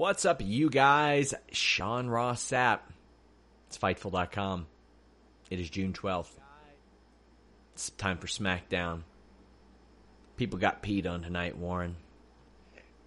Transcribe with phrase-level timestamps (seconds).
[0.00, 1.34] What's up, you guys?
[1.52, 2.78] Sean Ross Sapp.
[3.66, 4.66] It's Fightful.com.
[5.50, 6.30] It is June 12th.
[7.74, 9.02] It's time for SmackDown.
[10.38, 11.96] People got peed on tonight, Warren.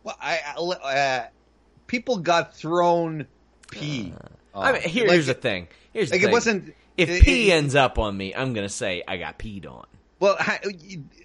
[0.03, 1.25] Well, I, uh,
[1.88, 3.25] people got thrown
[3.72, 4.13] pee.
[4.53, 5.69] Uh, I mean, here, like, here's the thing.
[5.94, 6.30] Here's the thing.
[6.30, 6.75] it wasn't.
[6.95, 9.88] If it, pee it, ends up on me, I'm gonna say I got peed on.
[10.19, 10.38] Well,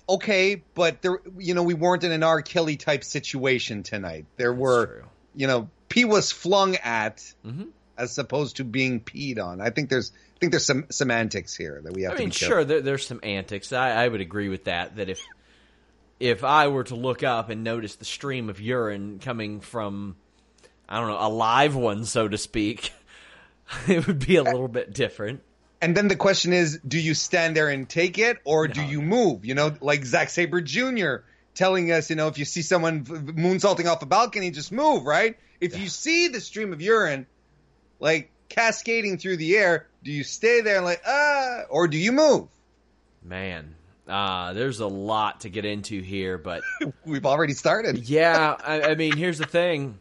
[0.08, 2.41] okay, but there, you know, we weren't in an R.
[2.41, 4.25] Kelly type situation tonight.
[4.38, 5.05] There were,
[5.39, 7.67] you know, pee was flung at mm-hmm.
[7.97, 9.61] as opposed to being peed on.
[9.61, 12.28] I think there's I think there's some semantics here that we have I to mean,
[12.31, 13.72] be sure, there, there's some antics.
[13.72, 14.97] I, I would agree with that.
[14.97, 15.21] That if
[16.19, 20.16] if I were to look up and notice the stream of urine coming from,
[20.88, 22.93] I don't know, a live one, so to speak,
[23.88, 25.43] it would be a little bit different.
[25.81, 28.75] And then the question is, do you stand there and take it, or No.
[28.75, 29.44] do you move?
[29.44, 31.19] You know, like Zack Sabre Jr.
[31.58, 35.36] telling us, you know, if you see someone moonsaulting off a balcony, just move, right?
[35.60, 37.26] If you see the stream of urine,
[37.98, 42.12] like cascading through the air, do you stay there and like ah, or do you
[42.12, 42.47] move?
[43.24, 43.74] Man,
[44.06, 46.62] uh, there's a lot to get into here, but
[47.04, 48.08] We've already started.
[48.08, 49.98] yeah, I, I mean, here's the thing.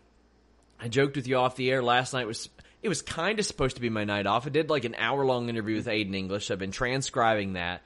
[0.79, 2.27] I joked with you off the air last night.
[2.27, 2.49] Was
[2.83, 4.45] it was kind of supposed to be my night off.
[4.45, 6.51] I did like an hour long interview with Aiden English.
[6.51, 7.81] I've been transcribing that.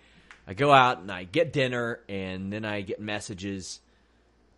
[0.48, 3.80] I go out and I get dinner, and then I get messages.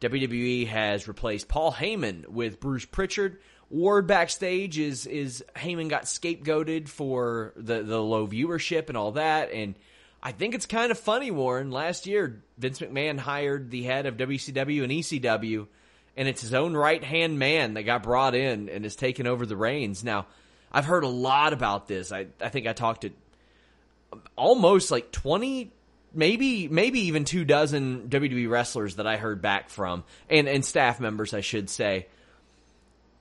[0.02, 3.40] WWE has replaced Paul Heyman with Bruce Prichard.
[3.70, 9.52] Ward backstage is is Heyman got scapegoated for the the low viewership and all that,
[9.52, 9.76] and
[10.22, 11.72] I think it's kind of funny, Warren.
[11.72, 15.68] Last year, Vince McMahon hired the head of WCW and ECW,
[16.16, 19.46] and it's his own right hand man that got brought in and has taken over
[19.46, 20.04] the reins.
[20.04, 20.28] Now,
[20.72, 22.12] I've heard a lot about this.
[22.12, 23.12] I I think I talked to
[24.36, 25.72] almost like twenty
[26.14, 31.00] maybe maybe even two dozen WWE wrestlers that I heard back from and and staff
[31.00, 32.08] members I should say.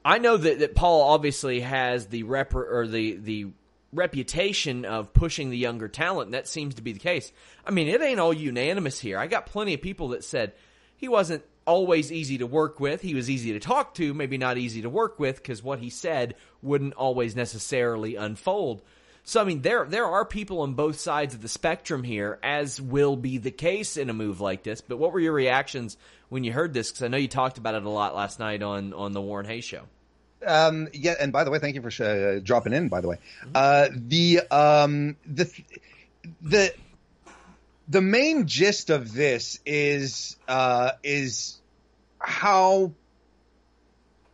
[0.04, 3.46] I know that, that Paul obviously has the rep or the the
[3.92, 7.30] reputation of pushing the younger talent, and that seems to be the case.
[7.64, 9.18] I mean, it ain't all unanimous here.
[9.18, 10.54] I got plenty of people that said
[10.96, 13.02] he wasn't always easy to work with.
[13.02, 15.90] He was easy to talk to, maybe not easy to work with because what he
[15.90, 18.82] said wouldn't always necessarily unfold.
[19.24, 22.80] So I mean, there there are people on both sides of the spectrum here, as
[22.80, 24.80] will be the case in a move like this.
[24.80, 25.96] But what were your reactions
[26.28, 26.90] when you heard this?
[26.90, 29.46] Because I know you talked about it a lot last night on on the Warren
[29.46, 29.82] Hayes show.
[30.44, 32.88] Um, yeah, and by the way, thank you for uh, dropping in.
[32.88, 33.18] By the way,
[33.54, 35.50] uh, the um, the
[36.40, 36.74] the
[37.88, 41.60] the main gist of this is uh, is
[42.18, 42.92] how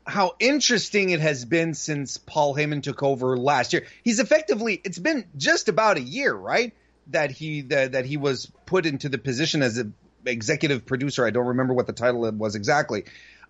[0.08, 3.86] how interesting it has been since Paul Heyman took over last year.
[4.02, 6.72] He's effectively it's been just about a year, right?
[7.08, 9.94] That he that, that he was put into the position as an
[10.24, 11.26] executive producer.
[11.26, 13.04] I don't remember what the title was exactly.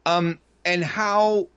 [0.05, 1.49] Um, and how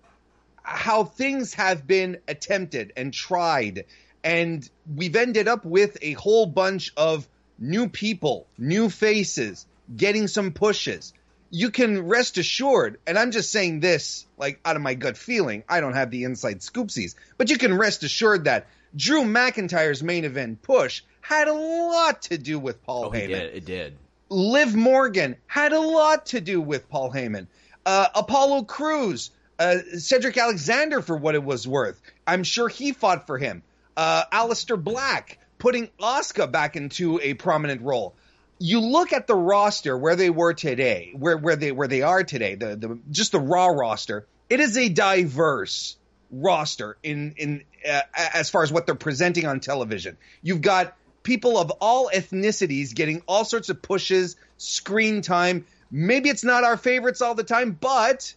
[0.62, 3.86] how things have been attempted and tried
[4.24, 7.28] and we've ended up with a whole bunch of
[7.58, 9.66] new people, new faces,
[9.96, 11.14] getting some pushes.
[11.54, 15.64] You can rest assured, and I'm just saying this like out of my gut feeling.
[15.68, 20.24] I don't have the inside scoopsies, but you can rest assured that Drew McIntyre's main
[20.26, 23.24] event push had a lot to do with Paul Oh, Heyman.
[23.24, 23.56] it did.
[23.56, 23.98] It did.
[24.30, 27.48] Liv Morgan had a lot to do with Paul Heyman.
[27.86, 32.02] Uh, Apollo Crews, uh, Cedric Alexander, for what it was worth.
[32.26, 33.62] I'm sure he fought for him.
[33.98, 38.16] Uh, Aleister Black, putting Oscar back into a prominent role.
[38.64, 42.24] You look at the roster where they were today, where where they where they are
[42.24, 44.28] today, the the just the Raw roster.
[44.50, 45.98] It is a diverse
[46.32, 50.16] roster in in uh, as far as what they're presenting on television.
[50.44, 55.66] You've got people of all ethnicities getting all sorts of pushes, screen time.
[55.90, 58.34] Maybe it's not our favorites all the time, but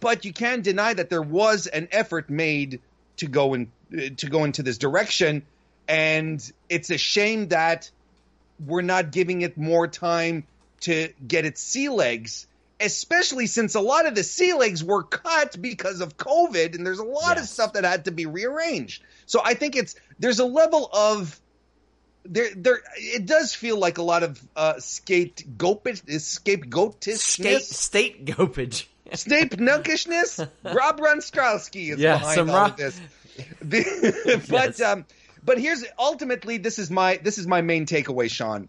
[0.00, 2.80] but you can't deny that there was an effort made
[3.18, 3.70] to go in
[4.16, 5.42] to go into this direction,
[5.88, 7.90] and it's a shame that
[8.64, 10.44] we're not giving it more time
[10.80, 12.46] to get its sea legs
[12.80, 16.98] especially since a lot of the sea legs were cut because of COVID, and there's
[16.98, 17.44] a lot yes.
[17.44, 19.02] of stuff that had to be rearranged.
[19.26, 21.38] So I think it's there's a level of
[22.24, 28.86] there there it does feel like a lot of uh scapegoat scapegoatishness state state gopage
[29.14, 33.00] state nunkishness rob runstrowski is yeah, behind all rock- of
[33.62, 34.82] this but yes.
[34.82, 35.06] um
[35.44, 38.68] but here's ultimately this is my this is my main takeaway sean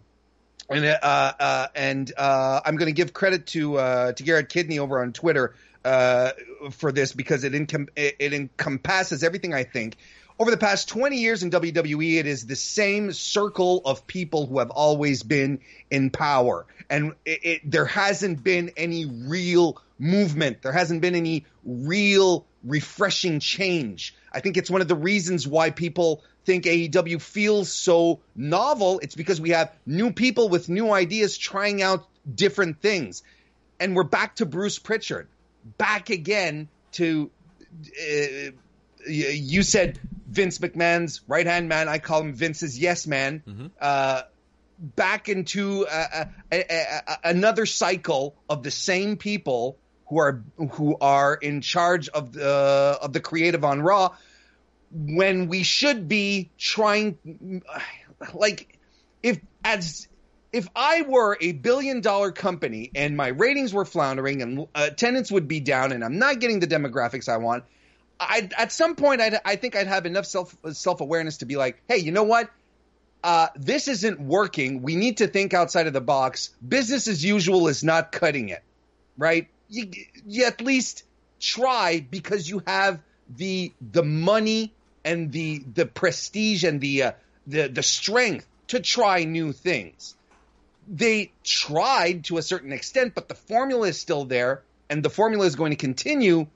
[0.70, 4.78] and uh, uh, and uh, I'm going to give credit to uh, to Garrett Kidney
[4.78, 5.54] over on Twitter
[5.84, 6.32] uh,
[6.70, 9.96] for this because it, encom- it, it encompasses everything I think.
[10.38, 14.58] Over the past 20 years in WWE, it is the same circle of people who
[14.58, 15.60] have always been
[15.90, 20.62] in power, and it, it, there hasn't been any real movement.
[20.62, 24.14] There hasn't been any real refreshing change.
[24.32, 29.00] I think it's one of the reasons why people think AEW feels so novel.
[29.00, 33.22] It's because we have new people with new ideas trying out different things.
[33.80, 35.28] And we're back to Bruce Prichard,
[35.78, 37.30] back again to.
[38.00, 38.52] Uh,
[39.04, 39.98] you said
[40.28, 41.88] Vince McMahon's right hand man.
[41.88, 43.42] I call him Vince's yes man.
[43.46, 43.66] Mm-hmm.
[43.80, 44.22] Uh,
[44.78, 46.24] back into uh,
[47.24, 49.76] another cycle of the same people
[50.08, 50.42] who are
[50.72, 54.14] who are in charge of the of the creative on Raw
[54.92, 57.62] when we should be trying
[58.34, 58.78] like
[59.22, 60.08] if as
[60.52, 65.48] if I were a billion dollar company and my ratings were floundering and attendance would
[65.48, 67.64] be down and I'm not getting the demographics I want,
[68.20, 71.56] I at some point I'd, I think I'd have enough self self awareness to be
[71.56, 72.50] like, hey, you know what?
[73.24, 74.82] Uh, this isn't working.
[74.82, 76.50] We need to think outside of the box.
[76.66, 78.62] Business as usual is not cutting it,
[79.16, 79.48] right?
[79.68, 79.90] You,
[80.26, 81.04] you at least
[81.40, 83.00] try because you have
[83.36, 87.12] the the money and the the prestige and the uh,
[87.46, 90.14] the the strength to try new things.
[90.88, 95.46] They tried to a certain extent, but the formula is still there, and the formula
[95.46, 96.46] is going to continue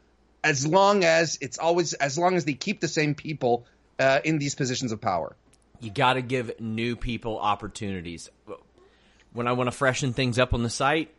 [0.43, 3.67] as long as it's always as long as they keep the same people
[3.99, 5.37] uh, in these positions of power.
[5.81, 8.31] You got to give new people opportunities.
[9.33, 11.13] When I want to freshen things up on the site,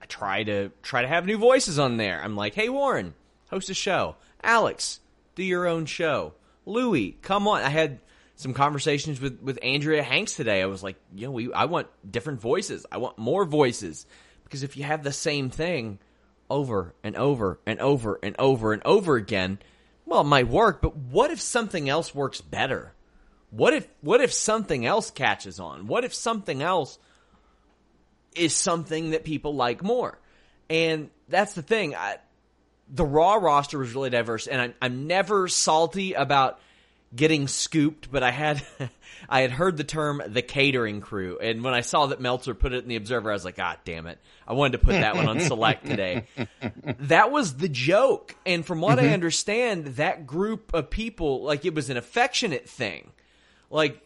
[0.00, 2.22] I try to try to have new voices on there.
[2.22, 3.14] I'm like, "Hey Warren,
[3.50, 4.16] host a show.
[4.42, 5.00] Alex,
[5.34, 6.34] do your own show."
[6.66, 7.62] Louie, come on.
[7.62, 8.00] I had
[8.34, 10.62] some conversations with, with Andrea Hanks today.
[10.62, 12.84] I was like, you know, we, I want different voices.
[12.92, 14.06] I want more voices.
[14.44, 15.98] Because if you have the same thing
[16.50, 19.58] over and over and over and over and over again,
[20.04, 22.92] well, it might work, but what if something else works better?
[23.50, 25.86] What if what if something else catches on?
[25.86, 26.98] What if something else
[28.34, 30.18] is something that people like more?
[30.68, 31.94] And that's the thing.
[31.94, 32.18] I,
[32.88, 36.60] the Raw roster was really diverse, and I'm, I'm never salty about
[37.14, 38.62] getting scooped, but I had
[39.28, 42.72] I had heard the term the catering crew, and when I saw that Meltzer put
[42.72, 45.16] it in the Observer, I was like, ah, damn it, I wanted to put that
[45.16, 46.26] one on select today.
[47.00, 49.08] that was the joke, and from what mm-hmm.
[49.08, 53.10] I understand, that group of people, like it was an affectionate thing,
[53.70, 54.00] like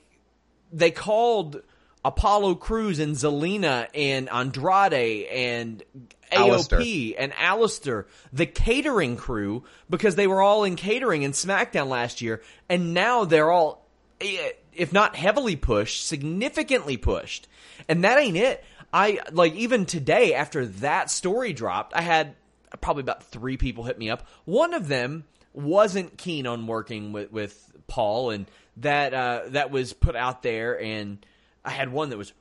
[0.72, 1.62] they called
[2.04, 5.82] Apollo Crews and Zelina and Andrade and
[6.30, 12.20] AOP and Aleister, the catering crew, because they were all in catering in SmackDown last
[12.20, 13.86] year, and now they're all,
[14.20, 17.48] eh, if not heavily pushed, significantly pushed.
[17.88, 18.64] And that ain't it.
[18.92, 22.34] I, like, even today, after that story dropped, I had
[22.80, 24.26] probably about three people hit me up.
[24.44, 28.46] One of them wasn't keen on working with, with Paul, and
[28.78, 31.24] that, uh, that was put out there, and
[31.64, 32.32] I had one that was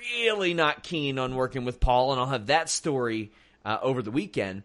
[0.00, 3.32] really not keen on working with Paul, and I'll have that story
[3.64, 4.62] uh, over the weekend.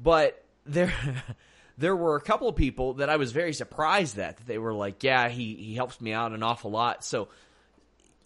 [0.00, 0.92] But there,
[1.78, 4.36] there were a couple of people that I was very surprised at.
[4.36, 7.28] That they were like, "Yeah, he he helps me out an awful lot." So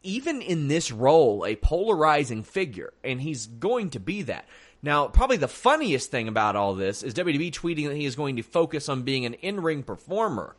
[0.02, 4.46] even in this role, a polarizing figure, and he's going to be that.
[4.80, 8.36] Now, probably the funniest thing about all this is WWE tweeting that he is going
[8.36, 10.54] to focus on being an in ring performer.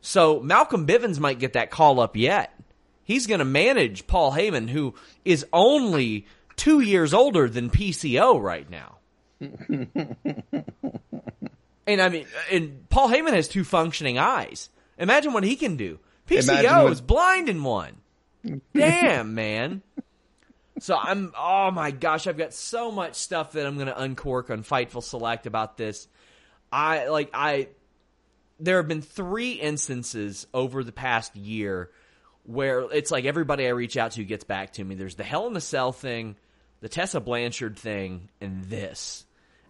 [0.00, 2.52] So Malcolm Bivens might get that call up yet.
[3.04, 4.94] He's going to manage Paul Heyman, who
[5.24, 8.96] is only two years older than PCO right now.
[11.86, 14.70] and I mean, and Paul Heyman has two functioning eyes.
[14.98, 15.98] Imagine what he can do.
[16.28, 17.96] PCO what- is blind in one.
[18.74, 19.82] Damn, man.
[20.78, 24.50] So I'm, oh my gosh, I've got so much stuff that I'm going to uncork
[24.50, 26.08] on Fightful Select about this.
[26.72, 27.68] I, like, I,
[28.58, 31.90] there have been three instances over the past year
[32.44, 34.94] where it's like everybody I reach out to gets back to me.
[34.94, 36.36] There's the Hell in the Cell thing,
[36.80, 39.24] the Tessa Blanchard thing, and this.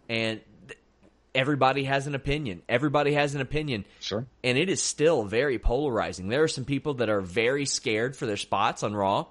[0.09, 0.79] And th-
[1.35, 2.63] everybody has an opinion.
[2.69, 3.85] Everybody has an opinion.
[4.01, 4.27] Sure.
[4.43, 6.29] And it is still very polarizing.
[6.29, 9.27] There are some people that are very scared for their spots on Raw.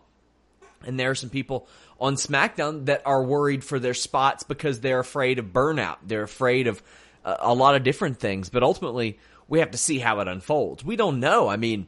[0.86, 1.67] And there are some people
[2.00, 5.98] on SmackDown that are worried for their spots because they're afraid of burnout.
[6.03, 6.81] They're afraid of
[7.24, 8.50] uh, a lot of different things.
[8.50, 10.83] But ultimately, we have to see how it unfolds.
[10.83, 11.48] We don't know.
[11.48, 11.88] I mean,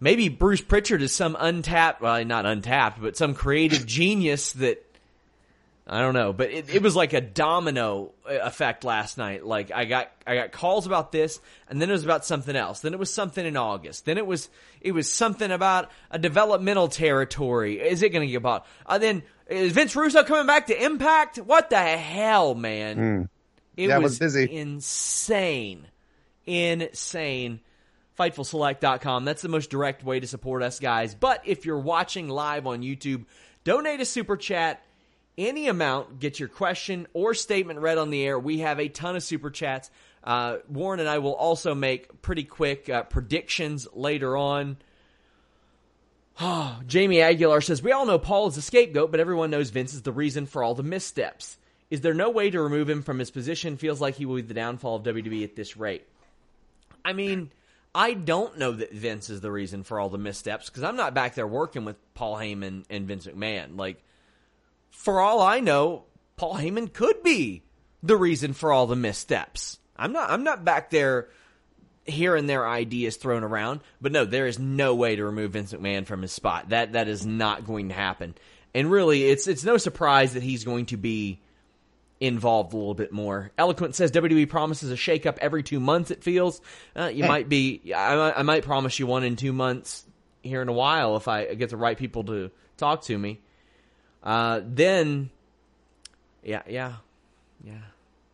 [0.00, 4.82] maybe Bruce Prichard is some untapped, well, not untapped, but some creative genius that
[5.88, 9.46] I don't know, but it, it was like a domino effect last night.
[9.46, 11.38] Like I got I got calls about this,
[11.68, 12.80] and then it was about something else.
[12.80, 14.04] Then it was something in August.
[14.04, 14.48] Then it was
[14.80, 17.78] it was something about a developmental territory.
[17.80, 18.66] Is it going to get bought?
[18.84, 21.36] Uh, then is Vince Russo coming back to Impact?
[21.38, 22.98] What the hell, man?
[23.76, 23.88] It Hmm.
[23.90, 24.52] Yeah, was, was busy.
[24.56, 25.86] insane,
[26.46, 27.60] insane.
[28.18, 29.24] FightfulSelect.com.
[29.24, 31.14] That's the most direct way to support us, guys.
[31.14, 33.24] But if you're watching live on YouTube,
[33.64, 34.82] donate a super chat.
[35.38, 38.38] Any amount, get your question or statement read on the air.
[38.38, 39.90] We have a ton of super chats.
[40.24, 44.78] Uh, Warren and I will also make pretty quick uh, predictions later on.
[46.86, 50.02] Jamie Aguilar says, We all know Paul is a scapegoat, but everyone knows Vince is
[50.02, 51.58] the reason for all the missteps.
[51.90, 53.76] Is there no way to remove him from his position?
[53.76, 56.04] Feels like he will be the downfall of WWE at this rate.
[57.04, 57.52] I mean,
[57.96, 61.14] I don't know that Vince is the reason for all the missteps because I'm not
[61.14, 63.78] back there working with Paul Heyman and Vince McMahon.
[63.78, 64.04] Like,
[64.90, 66.04] for all I know,
[66.36, 67.62] Paul Heyman could be
[68.02, 69.78] the reason for all the missteps.
[69.96, 70.28] I'm not.
[70.28, 71.28] I'm not back there
[72.04, 73.80] hearing their ideas thrown around.
[73.98, 76.68] But no, there is no way to remove Vince McMahon from his spot.
[76.68, 78.34] That that is not going to happen.
[78.74, 81.40] And really, it's it's no surprise that he's going to be
[82.20, 83.50] involved a little bit more.
[83.58, 86.10] Eloquent says WWE promises a shakeup every two months.
[86.10, 86.60] It feels
[86.94, 87.92] uh, you might be.
[87.94, 90.04] I, might- I might promise you one in two months
[90.42, 93.40] here in a while if I get the right people to talk to me.
[94.22, 95.30] Uh, then,
[96.42, 96.94] yeah, yeah,
[97.64, 97.72] yeah.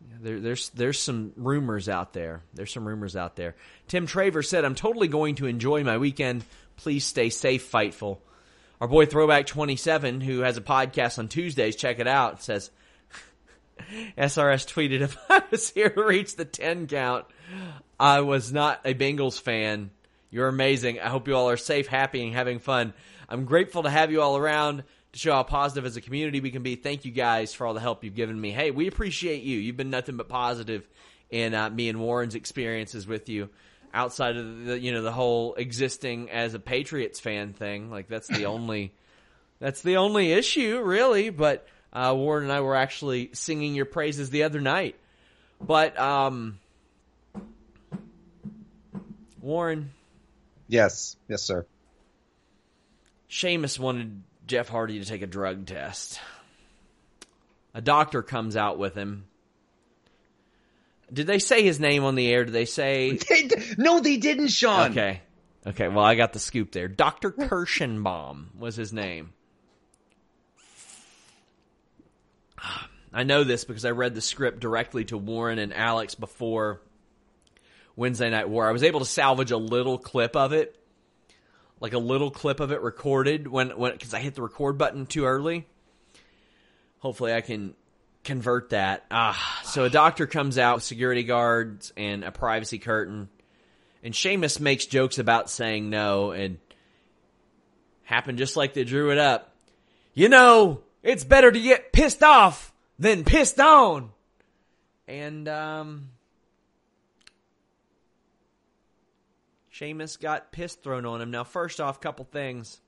[0.09, 2.41] Yeah, There, there's there's some rumors out there.
[2.53, 3.55] There's some rumors out there.
[3.87, 6.43] Tim Traver said, "I'm totally going to enjoy my weekend.
[6.77, 8.17] Please stay safe, fightful."
[8.81, 12.43] Our boy Throwback 27, who has a podcast on Tuesdays, check it out.
[12.43, 12.69] Says,
[14.17, 17.25] SRS tweeted, "If I was here to reach the 10 count,
[17.99, 19.91] I was not a Bengals fan.
[20.29, 20.99] You're amazing.
[20.99, 22.93] I hope you all are safe, happy, and having fun.
[23.29, 26.49] I'm grateful to have you all around." To show how positive as a community we
[26.49, 26.75] can be.
[26.75, 28.49] Thank you guys for all the help you've given me.
[28.49, 29.59] Hey, we appreciate you.
[29.59, 30.89] You've been nothing but positive
[31.33, 33.49] in uh, me and Warren's experiences with you.
[33.93, 38.27] Outside of the you know the whole existing as a Patriots fan thing, like that's
[38.27, 38.93] the only
[39.59, 41.29] that's the only issue really.
[41.29, 44.95] But uh, Warren and I were actually singing your praises the other night.
[45.61, 46.59] But um,
[49.41, 49.91] Warren,
[50.67, 51.15] Yes.
[51.27, 51.65] Yes, sir.
[53.27, 56.19] Sheamus wanted Jeff Hardy to take a drug test.
[57.73, 59.25] A doctor comes out with him.
[61.11, 62.45] Did they say his name on the air?
[62.45, 64.91] Did they say They d- no, they didn't, Sean.
[64.91, 65.21] Okay.
[65.65, 66.87] Okay, well I got the scoop there.
[66.87, 67.31] Dr.
[67.37, 69.33] Kirschenbaum was his name.
[73.13, 76.81] I know this because I read the script directly to Warren and Alex before
[77.95, 78.67] Wednesday Night War.
[78.67, 80.79] I was able to salvage a little clip of it.
[81.79, 85.05] Like a little clip of it recorded when when cuz I hit the record button
[85.05, 85.67] too early.
[86.99, 87.75] Hopefully I can
[88.23, 89.05] convert that.
[89.11, 93.29] Ah, so a doctor comes out, security guards and a privacy curtain.
[94.01, 96.57] And Sheamus makes jokes about saying no and
[98.03, 99.53] happened just like they drew it up.
[100.13, 104.11] You know, it's better to get pissed off than pissed on.
[105.07, 106.09] And um
[109.69, 111.31] Sheamus got piss thrown on him.
[111.31, 112.79] Now, first off, couple things.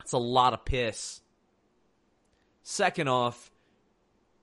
[0.00, 1.20] It's a lot of piss.
[2.62, 3.50] Second off,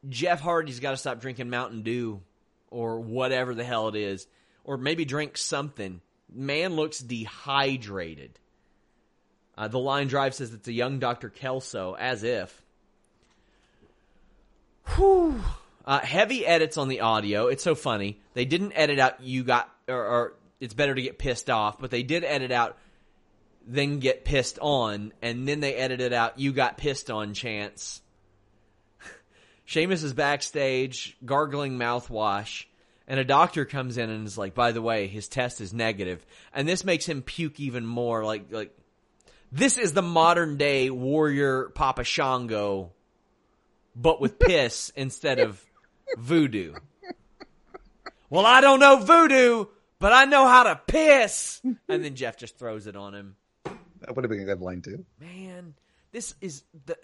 [0.07, 2.21] Jeff Hardy's got to stop drinking Mountain Dew
[2.69, 4.27] or whatever the hell it is,
[4.63, 6.01] or maybe drink something.
[6.31, 8.37] Man looks dehydrated.
[9.57, 11.29] Uh, the line drive says it's a young Dr.
[11.29, 12.61] Kelso, as if.
[14.95, 15.41] Whew.
[15.85, 17.47] Uh, heavy edits on the audio.
[17.47, 18.19] It's so funny.
[18.33, 21.89] They didn't edit out you got, or, or it's better to get pissed off, but
[21.89, 22.77] they did edit out
[23.69, 28.01] then get pissed on, and then they edited out you got pissed on chance.
[29.65, 32.65] Sheamus is backstage gargling mouthwash,
[33.07, 36.25] and a doctor comes in and is like, "By the way, his test is negative,"
[36.51, 38.25] and this makes him puke even more.
[38.25, 38.75] Like, like
[39.51, 42.91] this is the modern day warrior Papa Shango,
[44.01, 45.63] but with piss instead of
[46.17, 46.73] voodoo.
[48.29, 49.65] Well, I don't know voodoo,
[49.99, 51.61] but I know how to piss.
[51.63, 53.35] And then Jeff just throws it on him.
[53.65, 55.05] That would have been a good line too.
[55.19, 55.73] Man,
[56.11, 56.97] this is the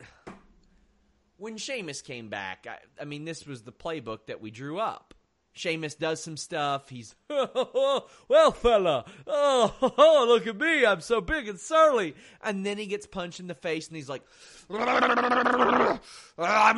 [1.38, 2.66] when Sheamus came back.
[2.70, 5.14] I, I mean, this was the playbook that we drew up.
[5.56, 6.90] Sheamus does some stuff.
[6.90, 10.86] He's, well, fella, oh, look at me.
[10.86, 12.14] I'm so big and surly.
[12.44, 14.24] And then he gets punched in the face and he's like,
[14.70, 15.98] I'm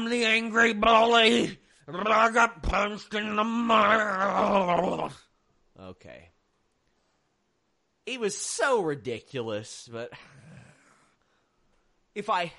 [0.10, 1.58] the angry bully.
[1.88, 5.20] I got punched in the mouth.
[5.80, 6.30] Okay.
[8.06, 10.12] It was so ridiculous, but
[12.16, 12.54] if I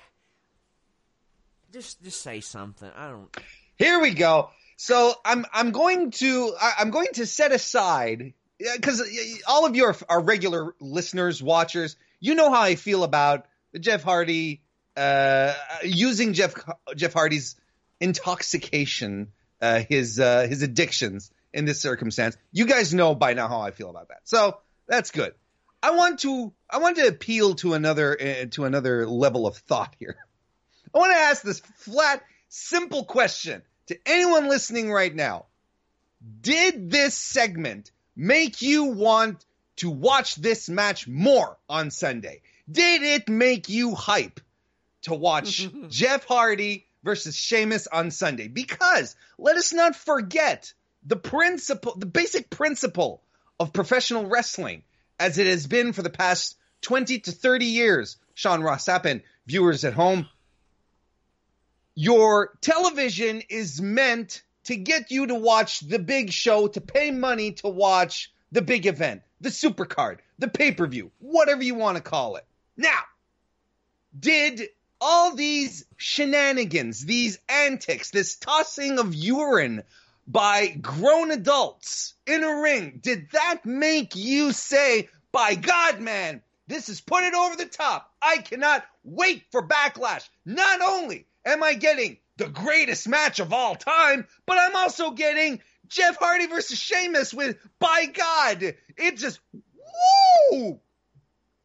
[1.71, 3.37] just just say something, I don't.
[3.77, 4.49] Here we go.
[4.81, 9.03] So I'm I'm going to I'm going to set aside because
[9.45, 11.97] all of you are, are regular listeners, watchers.
[12.21, 13.45] You know how I feel about
[13.77, 14.61] Jeff Hardy
[14.95, 16.55] uh, using Jeff
[16.95, 17.57] Jeff Hardy's
[17.99, 22.37] intoxication, uh, his uh, his addictions in this circumstance.
[22.53, 24.21] You guys know by now how I feel about that.
[24.23, 25.33] So that's good.
[25.83, 29.93] I want to I want to appeal to another uh, to another level of thought
[29.99, 30.15] here.
[30.95, 35.45] I want to ask this flat, simple question to anyone listening right now.
[36.41, 39.43] Did this segment make you want
[39.77, 42.41] to watch this match more on Sunday?
[42.69, 44.39] Did it make you hype
[45.03, 48.47] to watch Jeff Hardy versus Sheamus on Sunday?
[48.47, 50.71] Because let us not forget
[51.03, 53.23] the principle, the basic principle
[53.59, 54.83] of professional wrestling
[55.19, 58.17] as it has been for the past 20 to 30 years.
[58.35, 58.87] Sean Ross
[59.47, 60.27] viewers at home,
[61.99, 67.51] your television is meant to get you to watch the big show, to pay money
[67.51, 72.01] to watch the big event, the supercard, the pay per view, whatever you want to
[72.01, 72.45] call it.
[72.77, 73.01] Now,
[74.17, 74.69] did
[75.01, 79.83] all these shenanigans, these antics, this tossing of urine
[80.25, 86.87] by grown adults in a ring, did that make you say, by God, man, this
[86.87, 88.09] is put it over the top.
[88.21, 90.29] I cannot wait for backlash.
[90.45, 95.61] Not only am I getting the greatest match of all time, but I'm also getting
[95.87, 99.39] Jeff Hardy versus Sheamus with, by God, it just,
[100.51, 100.79] woo!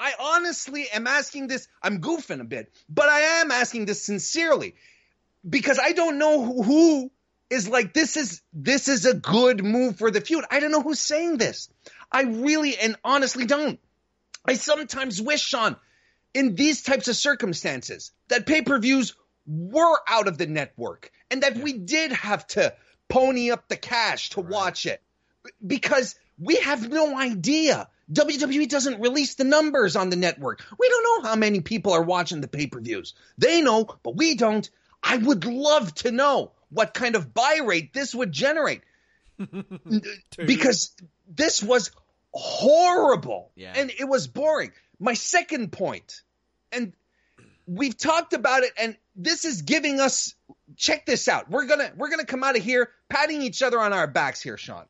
[0.00, 1.68] I honestly am asking this.
[1.82, 4.74] I'm goofing a bit, but I am asking this sincerely
[5.48, 7.10] because I don't know who, who
[7.50, 10.44] is like this is this is a good move for the feud.
[10.50, 11.68] I don't know who's saying this.
[12.10, 13.78] I really and honestly don't.
[14.44, 15.76] I sometimes wish, Sean,
[16.34, 19.14] in these types of circumstances, that pay-per-views
[19.46, 22.74] were out of the network and that we did have to
[23.08, 25.02] pony up the cash to watch it
[25.64, 27.88] because we have no idea.
[28.12, 30.62] WWE doesn't release the numbers on the network.
[30.78, 33.14] We don't know how many people are watching the pay per views.
[33.38, 34.68] They know, but we don't.
[35.02, 38.82] I would love to know what kind of buy rate this would generate
[40.36, 40.94] because
[41.28, 41.90] this was
[42.32, 43.72] horrible Yeah.
[43.76, 44.72] and it was boring.
[44.98, 46.22] My second point,
[46.72, 46.92] and
[47.66, 50.34] we've talked about it, and this is giving us.
[50.76, 51.50] Check this out.
[51.50, 54.56] We're gonna we're gonna come out of here patting each other on our backs here,
[54.56, 54.84] Sean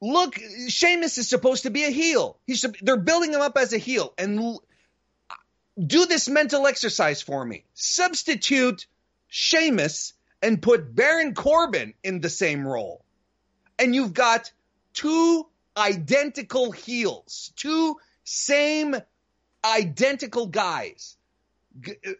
[0.00, 2.38] look, Sheamus is supposed to be a heel.
[2.46, 4.62] He's they're building him up as a heel, and l-
[5.84, 7.64] do this mental exercise for me.
[7.74, 8.86] Substitute
[9.28, 13.04] Sheamus and put Baron Corbin in the same role,
[13.78, 14.52] and you've got
[14.92, 18.96] two identical heels, two same
[19.64, 21.16] identical guys.
[21.80, 22.12] G- uh,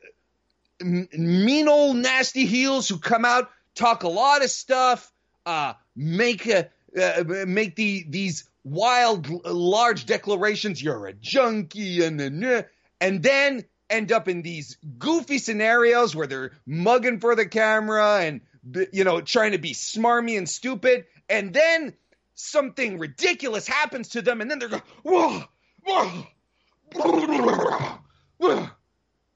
[0.81, 5.12] mean old nasty heels who come out, talk a lot of stuff,
[5.44, 6.68] uh, make a,
[7.01, 10.83] uh, make the these wild, large declarations.
[10.83, 12.64] You're a junkie, and then
[13.01, 18.40] and then end up in these goofy scenarios where they're mugging for the camera and
[18.92, 21.94] you know trying to be smarmy and stupid, and then
[22.35, 25.42] something ridiculous happens to them, and then they're going, whoa,
[25.85, 26.27] whoa,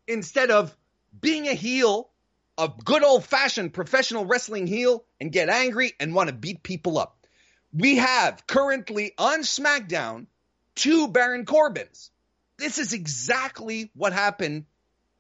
[0.07, 0.77] instead of
[1.19, 2.11] being a heel,
[2.59, 6.99] a good old fashioned professional wrestling heel, and get angry and want to beat people
[6.99, 7.27] up.
[7.73, 10.27] We have currently on SmackDown
[10.75, 12.11] two Baron Corbins.
[12.59, 14.67] This is exactly what happened,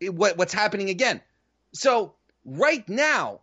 [0.01, 1.21] what, what's happening again.
[1.73, 2.14] So
[2.45, 3.40] right now,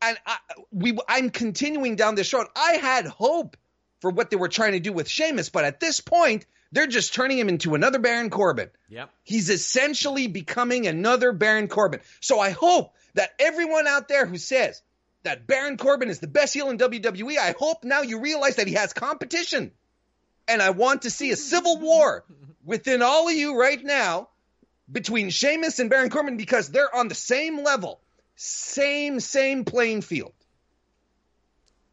[0.00, 0.36] and I,
[0.70, 2.46] we, I'm continuing down this road.
[2.54, 3.56] I had hope
[4.00, 7.14] for what they were trying to do with Sheamus, but at this point, they're just
[7.14, 8.70] turning him into another Baron Corbin.
[8.88, 9.10] Yep.
[9.24, 12.00] He's essentially becoming another Baron Corbin.
[12.20, 14.82] So I hope that everyone out there who says
[15.22, 18.66] that Baron Corbin is the best heel in WWE, I hope now you realize that
[18.66, 19.72] he has competition.
[20.46, 22.24] And I want to see a civil war
[22.64, 24.28] within all of you right now
[24.90, 28.00] between Sheamus and Baron Corbin because they're on the same level,
[28.36, 30.32] same, same playing field.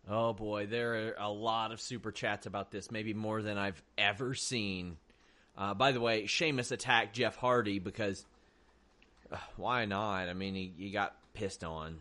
[0.09, 3.81] Oh boy, there are a lot of super chats about this, maybe more than I've
[3.97, 4.97] ever seen.
[5.57, 8.25] Uh, by the way, Sheamus attacked Jeff Hardy because
[9.31, 10.29] uh, why not?
[10.29, 11.97] I mean, he, he got pissed on.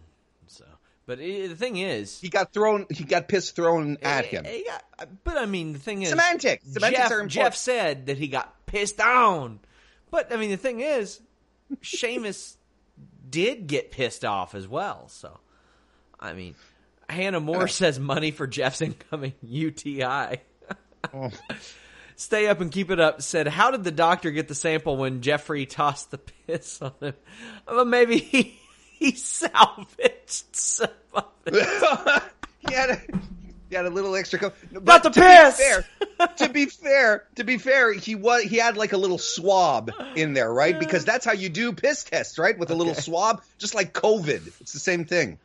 [0.48, 0.64] So,
[1.06, 4.44] but it, the thing is, He got thrown, he got piss thrown at him.
[4.44, 6.66] he got- but I mean, the thing is, Semantics.
[6.72, 7.30] Semantics Jeff, are important.
[7.32, 9.60] Jeff said that he got pissed on.
[10.10, 11.20] But I mean, the thing is,
[11.80, 12.56] Sheamus
[13.30, 15.08] did get pissed off as well.
[15.08, 15.38] So,
[16.20, 16.54] I mean,
[17.08, 20.38] Hannah Moore says money for Jeff's incoming UTI.
[21.12, 21.30] Oh.
[22.16, 23.22] Stay up and keep it up.
[23.22, 27.14] Said, how did the doctor get the sample when Jeffrey tossed the piss on him?
[27.66, 28.58] Well, maybe he
[28.98, 32.22] he salvaged some of it.
[32.68, 33.00] he had a
[33.68, 34.38] he had a little extra.
[34.38, 35.56] Co- Got but the to piss!
[35.56, 35.84] Be fair,
[36.36, 40.34] to be fair, to be fair, he was he had like a little swab in
[40.34, 40.78] there, right?
[40.78, 42.56] Because that's how you do piss tests, right?
[42.56, 44.52] With a little swab, just like COVID.
[44.60, 45.38] It's the same thing.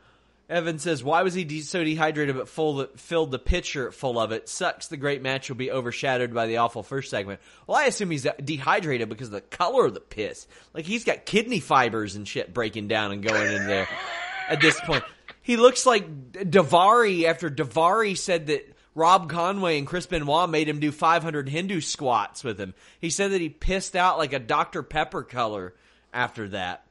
[0.49, 4.31] Evan says, "Why was he de- so dehydrated but full filled the pitcher full of
[4.31, 4.49] it?
[4.49, 4.88] Sucks.
[4.88, 8.25] The great match will be overshadowed by the awful first segment." Well, I assume he's
[8.43, 10.47] dehydrated because of the color of the piss.
[10.73, 13.88] Like he's got kidney fibers and shit breaking down and going in there.
[14.49, 15.03] At this point,
[15.43, 20.79] he looks like Daivari after Daivari said that Rob Conway and Chris Benoit made him
[20.79, 22.73] do 500 Hindu squats with him.
[22.99, 25.75] He said that he pissed out like a Dr Pepper color
[26.12, 26.85] after that.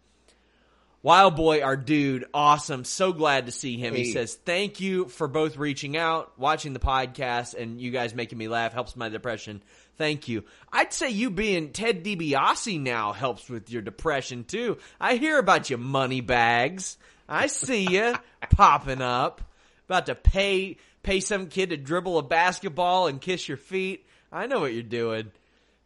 [1.00, 2.84] Wild Boy, our dude, awesome.
[2.84, 3.94] So glad to see him.
[3.94, 8.36] He says, Thank you for both reaching out, watching the podcast, and you guys making
[8.36, 9.62] me laugh helps my depression.
[9.96, 10.44] Thank you.
[10.72, 14.78] I'd say you being Ted DiBiase now helps with your depression too.
[15.00, 16.98] I hear about your money bags.
[17.28, 18.14] I see you
[18.50, 19.42] popping up.
[19.86, 24.06] About to pay pay some kid to dribble a basketball and kiss your feet.
[24.32, 25.30] I know what you're doing.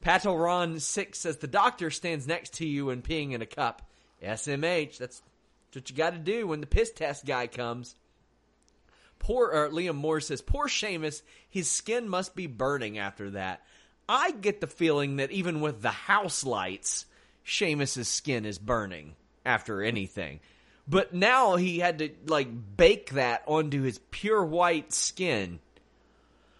[0.01, 3.83] Patel Ron six says the doctor stands next to you and peeing in a cup.
[4.23, 4.99] SMH.
[4.99, 5.23] That's
[5.75, 7.95] what you got to do when the piss test guy comes.
[9.19, 11.23] Poor or Liam Moore says, "Poor Sheamus.
[11.49, 13.63] His skin must be burning after that."
[14.09, 17.07] I get the feeling that even with the house lights,
[17.45, 20.41] Sheamus's skin is burning after anything.
[20.89, 25.61] But now he had to like bake that onto his pure white skin.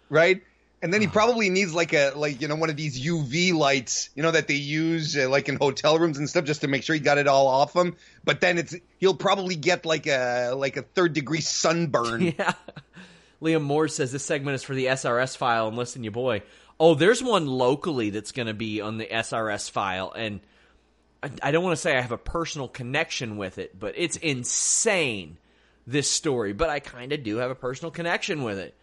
[0.09, 0.43] right?
[0.83, 4.09] And then he probably needs like a like you know one of these UV lights,
[4.15, 6.83] you know that they use uh, like in hotel rooms and stuff, just to make
[6.83, 7.95] sure he got it all off him.
[8.25, 12.33] But then it's he'll probably get like a like a third degree sunburn.
[12.37, 12.53] Yeah.
[13.41, 16.43] Liam Moore says this segment is for the SRS file and listen, you boy.
[16.79, 20.41] Oh, there's one locally that's going to be on the SRS file, and
[21.21, 24.17] I, I don't want to say I have a personal connection with it, but it's
[24.17, 25.37] insane,
[25.87, 26.51] this story.
[26.51, 28.75] But I kind of do have a personal connection with it.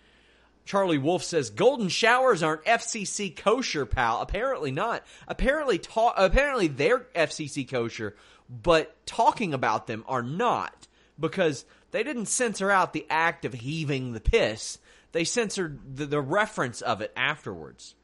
[0.65, 4.21] Charlie Wolf says golden showers aren't FCC kosher, pal.
[4.21, 5.05] Apparently not.
[5.27, 8.15] Apparently, ta- apparently they're FCC kosher,
[8.49, 10.87] but talking about them are not
[11.19, 14.79] because they didn't censor out the act of heaving the piss.
[15.13, 17.95] They censored the, the reference of it afterwards.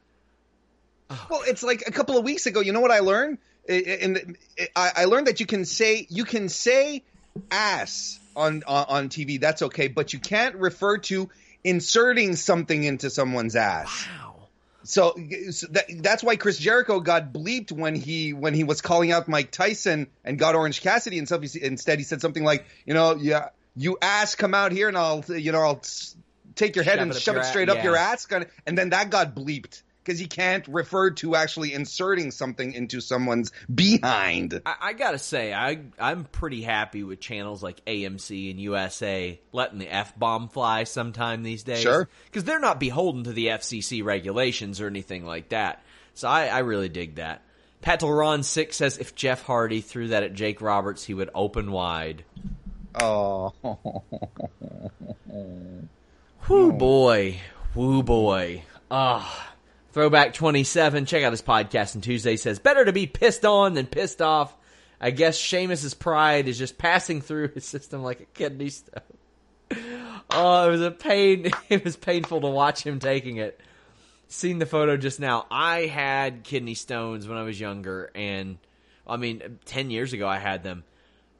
[1.29, 2.59] Well, it's like a couple of weeks ago.
[2.59, 3.37] You know what I learned?
[3.69, 4.37] And
[4.75, 7.03] I I learned that you can say you can say
[7.49, 9.39] ass on on, on TV.
[9.39, 11.29] That's okay, but you can't refer to
[11.63, 14.07] inserting something into someone's ass.
[14.07, 14.35] Wow.
[14.83, 15.15] So,
[15.51, 19.27] so that, that's why Chris Jericho got bleeped when he when he was calling out
[19.27, 21.41] Mike Tyson and got Orange Cassidy and stuff.
[21.41, 24.97] He, instead, he said something like, you know, yeah, you ass, come out here and
[24.97, 25.81] I'll, you know, I'll
[26.55, 27.83] take your head Shove and shove it straight up yeah.
[27.83, 28.27] your ass,
[28.65, 33.51] and then that got bleeped because you can't refer to actually inserting something into someone's
[33.73, 34.61] behind.
[34.65, 39.79] I, I gotta say, I I'm pretty happy with channels like AMC and USA letting
[39.79, 41.81] the f bomb fly sometime these days.
[41.81, 42.07] Sure.
[42.25, 45.83] because they're not beholden to the FCC regulations or anything like that.
[46.13, 47.41] So I, I really dig that.
[47.81, 51.69] Pat Ron six says if Jeff Hardy threw that at Jake Roberts, he would open
[51.71, 52.23] wide.
[52.95, 53.53] Oh,
[56.47, 57.41] Whoo boy,
[57.75, 58.63] whoo boy.
[58.89, 59.53] Ah,
[59.97, 61.07] throwback twenty seven.
[61.07, 62.37] Check out his podcast on Tuesday.
[62.37, 64.55] Says better to be pissed on than pissed off.
[65.01, 69.01] I guess Sheamus's pride is just passing through his system like a kidney stone.
[70.29, 71.51] Oh, it was a pain.
[71.69, 73.59] It was painful to watch him taking it.
[74.27, 75.47] Seen the photo just now.
[75.49, 78.57] I had kidney stones when I was younger, and
[79.07, 80.83] I mean, ten years ago I had them,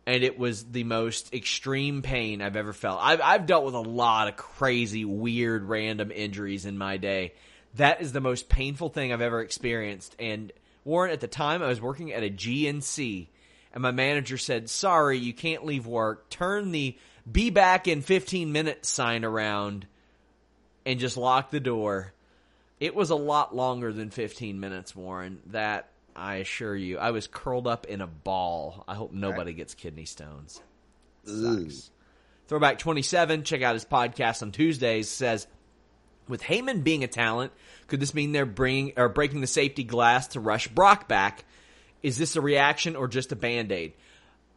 [0.08, 3.02] and it was the most extreme pain I've ever felt.
[3.04, 7.34] I've I've dealt with a lot of crazy, weird, random injuries in my day.
[7.78, 10.16] That is the most painful thing I've ever experienced.
[10.20, 10.52] And
[10.84, 13.28] Warren, at the time, I was working at a GNC,
[13.74, 16.30] and my manager said, "Sorry, you can't leave work.
[16.30, 16.98] Turn the
[17.30, 19.88] be back in 15 minutes sign around
[20.86, 22.14] and just lock the door."
[22.80, 25.42] It was a lot longer than 15 minutes, Warren.
[25.48, 26.98] That I assure you.
[26.98, 28.84] I was curled up in a ball.
[28.88, 30.62] I hope nobody gets kidney stones.
[31.26, 31.92] Sucks.
[32.48, 35.48] Throwback 27, check out his podcast on Tuesdays, says,
[36.28, 37.52] with Heyman being a talent,
[37.88, 41.46] could this mean they're bringing or breaking the safety glass to rush Brock back?
[42.04, 43.94] Is this a reaction or just a band aid?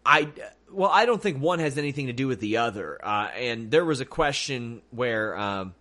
[0.04, 0.28] I
[0.72, 2.98] well, I don't think one has anything to do with the other.
[3.02, 5.74] Uh, and there was a question where um,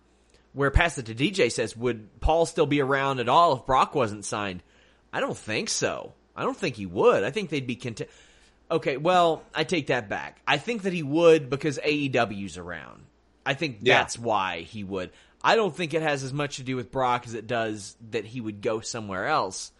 [0.52, 3.94] where Pass It to DJ says, would Paul still be around at all if Brock
[3.94, 4.62] wasn't signed?
[5.12, 6.14] I don't think so.
[6.36, 7.24] I don't think he would.
[7.24, 8.10] I think they'd be content.
[8.70, 10.40] Okay, well, I take that back.
[10.46, 13.02] I think that he would because AEW's around.
[13.44, 13.98] I think Yeah.
[13.98, 15.10] that's why he would.
[15.42, 18.26] I don't think it has as much to do with Brock as it does that
[18.26, 19.72] he would go somewhere else.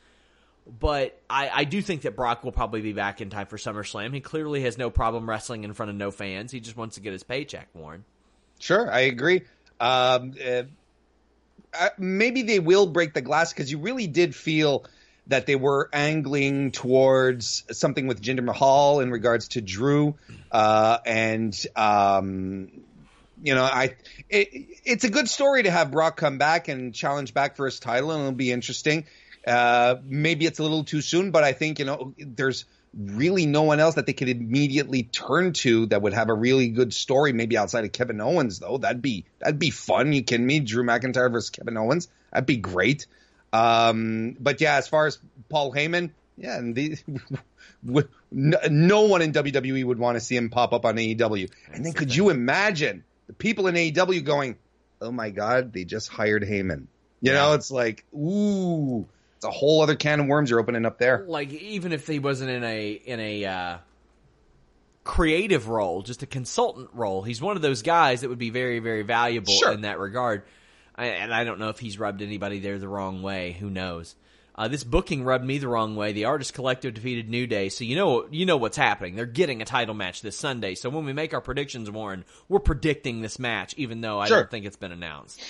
[0.66, 4.14] But I, I do think that Brock will probably be back in time for SummerSlam.
[4.14, 6.52] He clearly has no problem wrestling in front of no fans.
[6.52, 8.04] He just wants to get his paycheck, Warren.
[8.58, 9.42] Sure, I agree.
[9.80, 10.62] Um, uh,
[11.78, 14.84] uh, maybe they will break the glass because you really did feel
[15.26, 20.16] that they were angling towards something with Jinder Mahal in regards to Drew,
[20.50, 22.70] uh, and um,
[23.42, 23.96] you know, I
[24.28, 24.48] it,
[24.84, 28.10] it's a good story to have Brock come back and challenge back for his title,
[28.12, 29.06] and it'll be interesting.
[29.46, 33.62] Uh, maybe it's a little too soon, but I think you know there's really no
[33.62, 37.32] one else that they could immediately turn to that would have a really good story.
[37.32, 40.12] Maybe outside of Kevin Owens, though, that'd be that'd be fun.
[40.12, 40.60] You kidding me?
[40.60, 43.06] Drew McIntyre versus Kevin Owens, that'd be great.
[43.52, 46.96] Um, but yeah, as far as Paul Heyman, yeah, and the,
[48.30, 51.50] no, no one in WWE would want to see him pop up on AEW.
[51.72, 54.56] And then could you imagine the people in AEW going,
[55.00, 56.86] "Oh my God, they just hired Heyman"?
[57.20, 60.98] You know, it's like, ooh, it's a whole other can of worms you're opening up
[60.98, 61.24] there.
[61.28, 63.78] like even if he wasn't in a in a uh,
[65.04, 68.78] creative role, just a consultant role, he's one of those guys that would be very
[68.80, 69.72] very valuable Sure.
[69.72, 70.42] in that regard.
[70.96, 73.52] I, and I don't know if he's rubbed anybody there the wrong way.
[73.58, 74.14] Who knows?
[74.60, 76.12] Uh, this booking rubbed me the wrong way.
[76.12, 79.14] The Artist Collective defeated New Day, so you know you know what's happening.
[79.16, 80.74] They're getting a title match this Sunday.
[80.74, 84.40] So when we make our predictions, Warren, we're predicting this match, even though I Sure.
[84.40, 85.40] don't think it's been announced.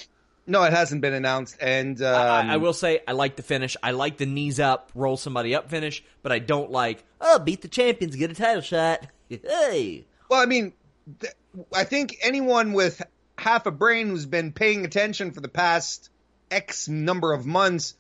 [0.46, 3.76] No, it hasn't been announced, and um, I, I will say I like the finish.
[3.82, 7.62] I like the knees up, roll somebody up finish, but I don't like oh beat
[7.62, 9.06] the champions, get a title shot.
[9.28, 10.72] Hey, Well, I mean,
[11.20, 11.32] th-
[11.74, 13.02] I think anyone with
[13.38, 16.10] half a brain who's been paying attention for the past
[16.50, 17.94] X number of months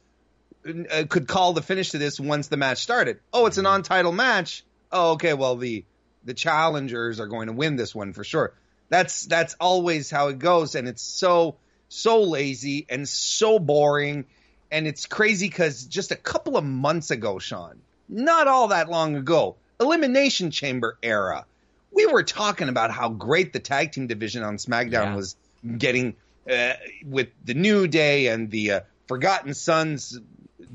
[0.66, 3.20] uh, could call the finish to this once the match started.
[3.32, 4.64] Oh, it's an on-title match.
[4.92, 5.34] Oh, okay.
[5.34, 5.84] Well, the
[6.24, 8.52] the challengers are going to win this one for sure.
[8.88, 11.56] That's that's always how it goes, and it's so
[11.88, 14.26] so lazy and so boring,
[14.70, 19.16] and it's crazy because just a couple of months ago, Sean, not all that long
[19.16, 21.46] ago, Elimination Chamber era,
[21.92, 25.16] we were talking about how great the tag team division on SmackDown Yeah.
[25.16, 25.36] was
[25.78, 26.16] getting
[26.50, 26.72] uh,
[27.04, 30.18] with the New Day and the uh, Forgotten Sons,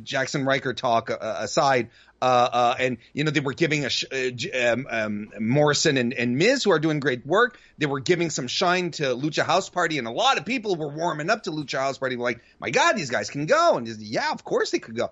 [0.04, 1.90] Jaxson Ryker talk uh, aside.
[2.22, 6.14] Uh, uh, and you know they were giving a sh- uh, um, um, Morrison and,
[6.14, 7.60] and Miz who are doing great work.
[7.78, 10.88] They were giving some shine to Lucha House Party, and a lot of people were
[10.88, 12.16] warming up to Lucha House Party.
[12.16, 15.12] Like, my God, these guys can go, and just, yeah, of course they could go.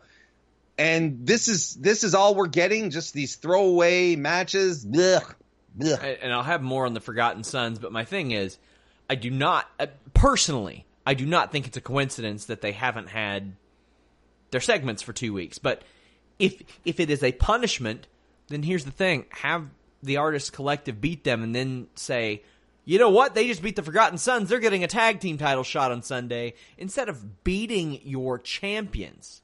[0.77, 4.85] And this is this is all we're getting, just these throwaway matches.
[4.85, 5.35] Blech,
[5.77, 6.17] blech.
[6.21, 7.79] and I'll have more on the Forgotten Sons.
[7.79, 8.57] But my thing is,
[9.09, 13.09] I do not uh, personally, I do not think it's a coincidence that they haven't
[13.09, 13.53] had
[14.53, 15.57] their segments for two weeks.
[15.57, 15.83] But
[16.39, 18.07] if if it is a punishment,
[18.47, 19.67] then here's the thing: have
[20.01, 22.43] the Artists Collective beat them, and then say.
[22.85, 23.33] You know what?
[23.33, 24.49] They just beat the Forgotten Sons.
[24.49, 29.41] They're getting a tag team title shot on Sunday instead of beating your champions.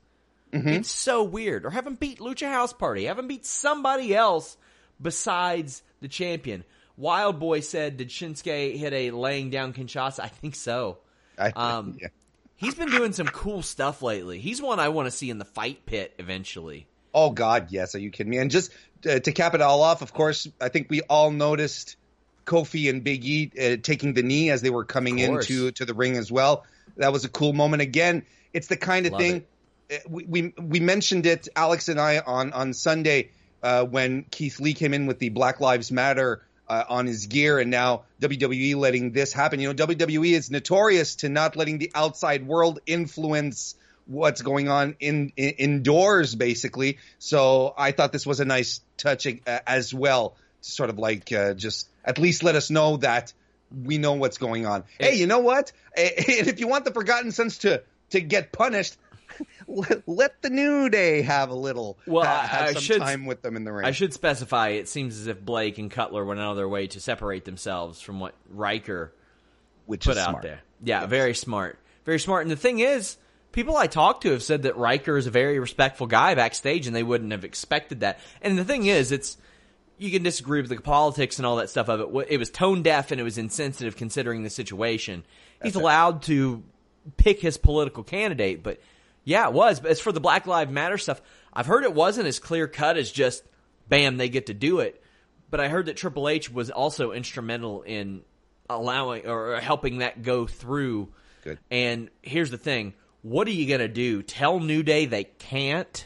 [0.73, 1.65] It's so weird.
[1.65, 3.05] Or have them beat Lucha House Party.
[3.05, 4.57] Have them beat somebody else
[5.01, 6.65] besides the champion.
[6.97, 10.97] Wild Boy said, "Did Shinsuke hit a laying down Kinshasa?" I think so.
[11.37, 12.09] I, Um, yeah.
[12.59, 14.39] He's been doing some cool stuff lately.
[14.39, 16.87] He's one I want to see in the fight pit eventually.
[17.13, 17.95] Oh God, yes.
[17.95, 18.37] Are you kidding me?
[18.37, 18.71] And just
[19.09, 21.95] uh, to cap it all off, of course, I think we all noticed
[22.45, 25.93] Kofi and Big E uh, taking the knee as they were coming into to the
[25.93, 26.65] ring as well.
[26.97, 27.81] That was a cool moment.
[27.81, 29.45] Again, it's the kind of Love thing
[29.91, 33.31] uh, we, we we mentioned it, Alex and I, on on Sunday
[33.63, 36.43] uh, when Keith Lee came in with the Black Lives Matter.
[36.69, 39.59] Uh, on his gear, and now WWE letting this happen.
[39.59, 43.73] You know, WWE is notorious to not letting the outside world influence
[44.09, 46.97] what's going on in, in indoors basically.
[47.19, 51.31] So i thought this was a nice touch uh, as well to sort of like
[51.31, 53.31] uh, just at least let us know that
[53.71, 54.83] we know what's going on.
[54.99, 55.71] Hey you know what?
[55.97, 58.97] And if you want the forgotten sons to to get punished
[59.69, 61.97] let, let the New Day have a little.
[62.07, 63.85] Well, ha- have I some should- time with them in the ring.
[63.85, 64.69] I should specify.
[64.69, 68.01] It seems as if Blake and Cutler went out of their way to separate themselves
[68.01, 69.13] from what Ryker
[69.85, 70.43] which put is out smart.
[70.43, 70.59] there.
[70.83, 71.79] Yeah, very smart.
[72.05, 72.43] Very smart.
[72.43, 73.17] And the thing is,
[73.51, 76.95] people I talked to have said that Ryker is a very respectful guy backstage and
[76.95, 78.19] they wouldn't have expected that.
[78.41, 79.37] And the thing is, it's
[79.97, 82.27] you can disagree with the politics and all that stuff of it.
[82.29, 85.23] It was tone deaf and it was insensitive considering the situation.
[85.61, 86.63] He's allowed to
[87.17, 88.79] pick his political candidate, but
[89.23, 89.79] yeah, it was.
[89.79, 91.21] But as for the Black Lives Matter stuff,
[91.53, 93.43] I've heard it wasn't as clear cut as just
[93.89, 95.03] bam, they get to do it.
[95.49, 98.21] But I heard that Triple H was also instrumental in
[98.69, 101.09] allowing or helping that go through.
[101.43, 101.59] Good.
[101.71, 104.21] And here's the thing: what are you gonna do?
[104.21, 106.05] Tell New Day they can't?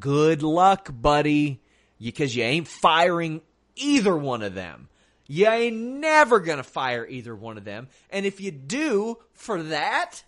[0.00, 1.60] Good luck, buddy,
[2.00, 3.42] because you ain't firing
[3.76, 4.88] either one of them.
[5.26, 7.88] You ain't never gonna fire either one of them.
[8.10, 10.24] And if you do, for that,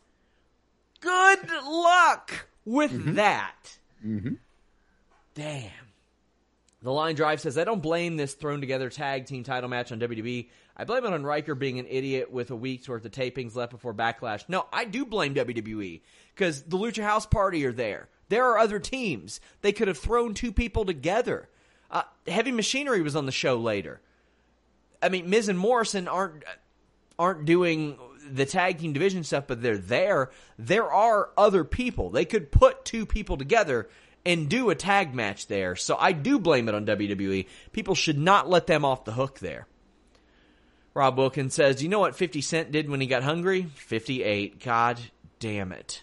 [1.04, 3.14] good luck with mm-hmm.
[3.14, 3.78] that.
[4.04, 4.34] Mm-hmm.
[5.34, 5.70] Damn.
[6.82, 10.00] The line drive says, I don't blame this thrown together tag team title match on
[10.00, 10.48] WWE.
[10.76, 13.72] I blame it on Ryker being an idiot with a week's worth of tapings left
[13.72, 14.44] before Backlash.
[14.48, 16.02] No, I do blame WWE
[16.34, 18.08] because the Lucha House Party are there.
[18.28, 19.40] There are other teams.
[19.62, 21.48] They could have thrown two people together.
[21.90, 24.00] Uh, Heavy Machinery was on the show later.
[25.00, 26.56] I mean, Miz and Morrison aren't uh,
[27.18, 27.96] aren't doing
[28.30, 30.30] the tag team division stuff, but they're there.
[30.58, 32.10] There are other people.
[32.10, 33.88] They could put two people together
[34.24, 35.76] and do a tag match there.
[35.76, 37.46] So I do blame it on WWE.
[37.72, 39.66] People should not let them off the hook there.
[40.94, 43.64] Rob Wilkins says, "Do you know what 50 Cent did when he got hungry?
[43.74, 44.62] 58.
[44.62, 45.00] God
[45.40, 46.02] damn it."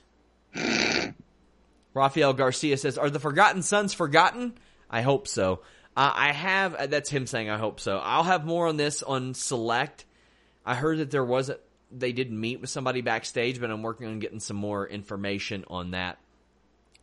[1.93, 4.57] Rafael Garcia says, "Are the Forgotten Sons forgotten?"
[4.89, 5.61] I hope so.
[5.95, 6.89] Uh, I have.
[6.89, 10.05] That's him saying, "I hope so." I'll have more on this on Select.
[10.65, 11.57] I heard that there was a,
[11.91, 15.91] they did meet with somebody backstage, but I'm working on getting some more information on
[15.91, 16.17] that.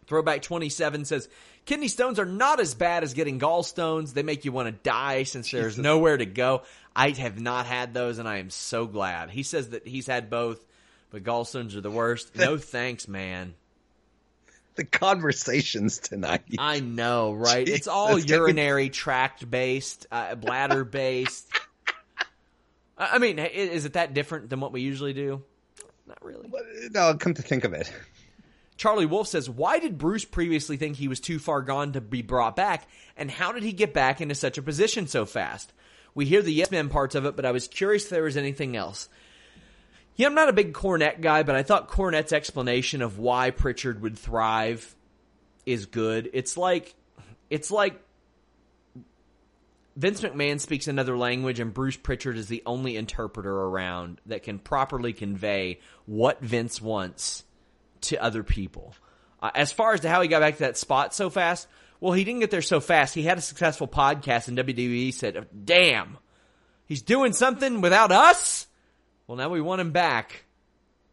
[0.07, 1.29] Throwback 27 says
[1.67, 4.15] kidney stones are not as bad as getting gallstones.
[4.15, 6.63] They make you want to die since there's nowhere to go.
[6.97, 9.31] I have not had those, and I am so glad.
[9.31, 10.65] He says that he's had both,
[11.11, 12.35] but gallstones are the worst.
[12.35, 13.55] No thanks, man.
[14.77, 16.43] the conversations tonight.
[16.59, 17.69] I know, right?
[17.69, 21.53] it's all urinary tract based, uh, bladder based.
[22.99, 25.43] I mean, is it that different than what we usually do?
[26.07, 26.51] Not really.
[26.91, 27.93] no, come to think of it.
[28.77, 32.23] Charlie Wolf says, Why did Bruce previously think he was too far gone to be
[32.23, 32.89] brought back?
[33.17, 35.73] And how did he get back into such a position so fast?
[36.15, 38.37] We hear the Yes Men parts of it, but I was curious if there was
[38.37, 39.09] anything else.
[40.17, 44.03] Yeah, I'm not a big Cornette guy, but I thought Cornette's explanation of why Prichard
[44.03, 44.97] would thrive
[45.65, 46.31] is good.
[46.33, 46.95] It's like
[47.51, 48.01] it's like
[49.99, 54.61] Vince McMahon speaks another language and Bruce Prichard is the only interpreter around that can
[54.61, 57.43] properly convey what Vince wants
[58.03, 58.95] to other people.
[59.43, 61.67] Uh, as far as to how he got back to that spot so fast,
[61.99, 63.13] well, he didn't get there so fast.
[63.13, 66.17] He had a successful podcast, and WWE said, "Damn,
[66.87, 68.69] he's doing something without us."
[69.27, 70.45] Well, now we want him back.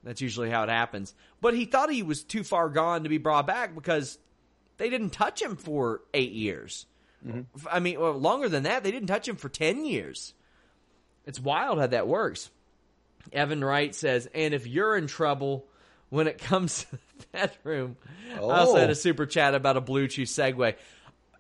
[0.04, 1.16] That's usually how it happens.
[1.42, 4.20] But he thought he was too far gone to be brought back because
[4.78, 6.86] they didn't touch him for eight years.
[7.26, 7.68] Mm-hmm.
[7.72, 8.84] I mean, well, longer than that.
[8.84, 10.34] They didn't touch him for ten years.
[11.26, 12.52] It's wild how that works.
[13.34, 15.66] Evan Wright says, and if you're in trouble
[16.10, 17.98] when it comes to the bedroom,
[18.36, 18.92] I also had Oh.
[18.92, 20.76] a super chat about a Blue Chew segue.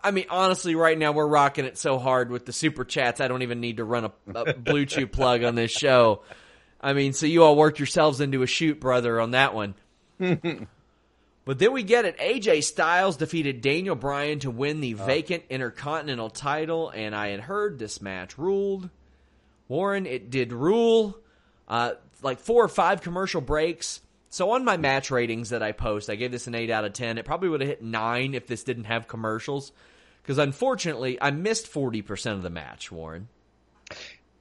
[0.04, 3.22] I mean, honestly, right now we're rocking it so hard with the super chats.
[3.22, 6.24] I don't even need to run a, a Blue Chew plug on this show.
[6.82, 9.76] I mean, so you all worked yourselves into a shoot, brother, on that one.
[11.46, 12.18] But then we get it.
[12.18, 17.78] AJ Styles defeated Daniel Bryan to win the vacant Intercontinental title, and I had heard
[17.78, 18.90] this match ruled.
[19.68, 21.18] Warren, it did rule.
[21.68, 24.02] Uh, like four or five commercial breaks.
[24.30, 26.94] So on my match ratings that I post, I gave this an 8 out of
[26.94, 27.20] 10.
[27.20, 29.72] It probably would have hit 9 if this didn't have commercials.
[30.22, 33.28] Because unfortunately, I missed 40% of the match, Warren.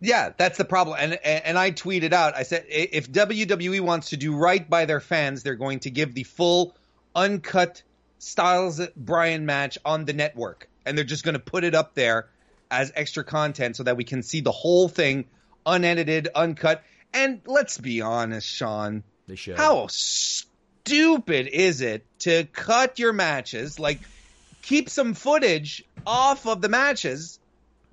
[0.01, 0.97] Yeah, that's the problem.
[0.99, 2.35] And and and I tweeted out.
[2.37, 6.15] I said if WWE wants to do right by their fans, they're going to give
[6.15, 6.77] the full
[7.15, 7.83] uncut
[8.19, 12.29] Styles Bryan match on the network, and they're just going to put it up there
[12.71, 15.27] as extra content so that we can see the whole thing
[15.67, 16.83] unedited, uncut.
[17.13, 19.57] And let's be honest, Sean, They should.
[19.57, 24.01] how stupid is it to cut your matches like
[24.63, 27.39] keep some footage off of the matches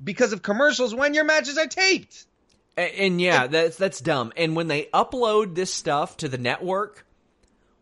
[0.03, 2.25] because of commercials when your matches are taped
[2.75, 4.33] And, and yeah, that's that's dumb.
[4.35, 7.05] And when they upload this stuff to the network,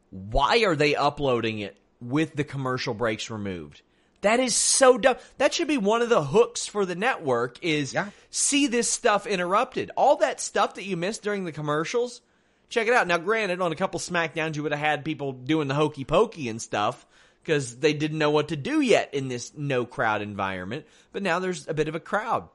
[0.09, 3.81] why are they uploading it with the commercial breaks removed?
[4.21, 5.15] That is so dumb.
[5.37, 8.09] That should be one of the hooks for the network is Yeah.
[8.29, 9.91] see this stuff interrupted.
[9.95, 12.21] All that stuff that you missed during the commercials,
[12.67, 13.07] check it out.
[13.07, 16.49] Now, granted, on a couple SmackDowns, you would have had people doing the hokey pokey
[16.49, 17.05] and stuff
[17.41, 20.85] because they didn't know what to do yet in this no crowd environment.
[21.13, 22.49] But now there's a bit of a crowd.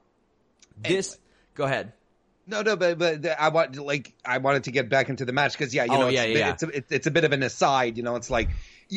[0.76, 1.20] This, Anyway.
[1.54, 1.92] go ahead.
[2.46, 5.52] No, no, but but I want like I wanted to get back into the match
[5.52, 7.32] because yeah, you Oh, know, yeah, it's, yeah, it's, a, it's it's a bit of
[7.32, 8.16] an aside, you know.
[8.16, 8.50] It's like,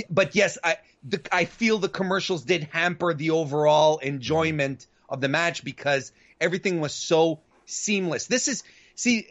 [0.10, 5.30] but yes, I the, I feel the commercials did hamper the overall enjoyment of the
[5.30, 8.28] match because everything was so seamless.
[8.28, 8.64] This is
[8.96, 9.28] see,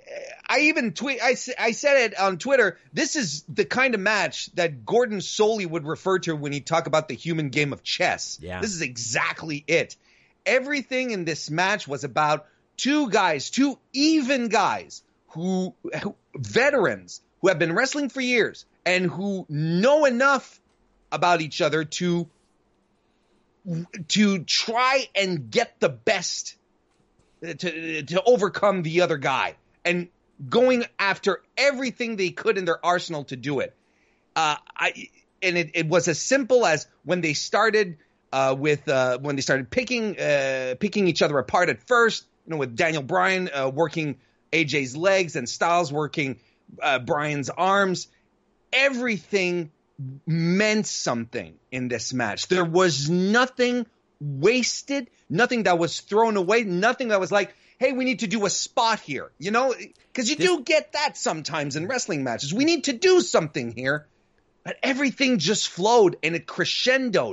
[0.48, 2.78] I even tweet I I said it on Twitter.
[2.94, 6.86] This is the kind of match that Gordon Solie would refer to when he talk
[6.86, 8.38] about the human game of chess.
[8.40, 8.60] Yeah.
[8.62, 9.96] this is exactly it.
[10.46, 12.46] Everything in this match was about
[12.76, 19.10] two guys, two even guys who, who veterans who have been wrestling for years and
[19.10, 20.60] who know enough
[21.12, 22.28] about each other to
[24.08, 26.56] to try and get the best
[27.42, 30.08] to to overcome the other guy and
[30.48, 33.74] going after everything they could in their arsenal to do it.
[34.34, 35.08] Uh, I
[35.42, 37.98] and it, it was as simple as when they started
[38.32, 42.26] uh, with uh, when they started picking uh, picking each other apart at first.
[42.46, 44.18] You know, with Daniel Bryan uh, working
[44.52, 46.38] AJ's legs and Styles working
[46.80, 48.08] uh, Bryan's arms.
[48.72, 49.70] Everything
[50.26, 52.48] meant something in this match.
[52.48, 53.86] There was nothing
[54.20, 58.44] wasted, nothing that was thrown away, nothing that was like, hey, we need to do
[58.46, 59.30] a spot here.
[59.38, 59.74] You know,
[60.12, 62.52] because you do get that sometimes in wrestling matches.
[62.52, 64.06] We need to do something here.
[64.64, 67.32] But everything just flowed and it crescendoed.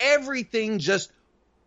[0.00, 1.10] Everything just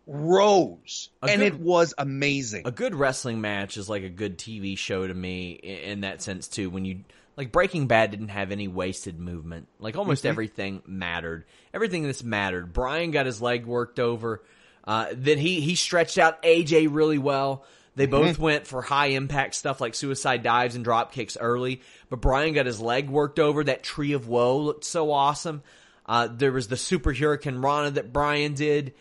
[0.08, 1.10] rose.
[1.22, 2.64] A and good- it was amazing.
[2.66, 6.48] A good wrestling match is like a good TV show to me in that sense
[6.48, 6.70] too.
[6.70, 7.04] When you
[7.40, 9.70] like Breaking Bad didn't have any wasted movement.
[9.80, 11.46] Like almost everything mattered.
[11.74, 12.74] Everything in this mattered.
[12.74, 14.44] Bryan got his leg worked over.
[14.84, 17.64] Uh, then he he stretched out AJ really well.
[17.96, 22.22] They both went for high impact stuff like suicide dives and drop kicks early, but
[22.22, 23.64] Bryan got his leg worked over.
[23.64, 25.64] That tree of woe looked so awesome.
[26.10, 28.96] Uh, there was the super hurricane Rana that Bryan did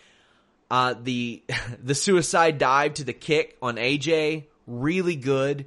[0.71, 1.43] uh, the
[1.83, 5.67] the suicide dive to the kick on AJ, really good.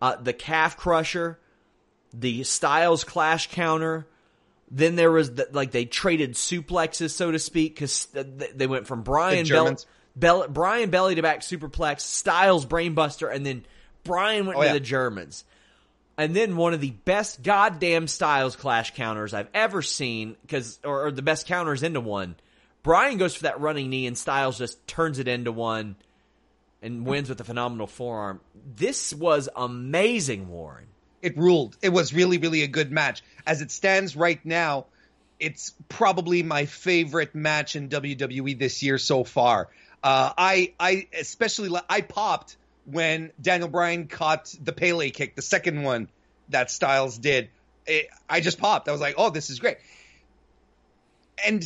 [0.00, 1.38] Uh, the calf crusher,
[2.12, 4.08] the Styles clash counter.
[4.74, 9.02] Then there was the, like they traded suplexes, so to speak, because they went from
[9.02, 9.76] Bryan Bell,
[10.16, 13.64] Bell, Bryan belly to back superplex, Styles brainbuster, and then
[14.02, 14.72] Bryan went Oh, to yeah.
[14.72, 15.44] the Germans.
[16.18, 21.06] And then one of the best goddamn Styles clash counters I've ever seen, because or,
[21.06, 22.36] or the best counters into one.
[22.82, 25.96] Bryan goes for that running knee, and Styles just turns it into one,
[26.82, 28.40] and wins with a phenomenal forearm.
[28.76, 30.86] This was amazing, Warren.
[31.22, 31.76] it ruled.
[31.80, 33.22] It was really, really a good match.
[33.46, 34.86] As it stands right now,
[35.38, 39.68] it's probably my favorite match in WWE this year so far.
[40.02, 45.82] Uh, I, I especially, I popped when Daniel Bryan caught the Pele kick, the second
[45.82, 46.08] one
[46.48, 47.50] that Styles did.
[47.86, 48.88] It, I just popped.
[48.88, 49.78] I was like, oh, this is great.
[51.44, 51.64] And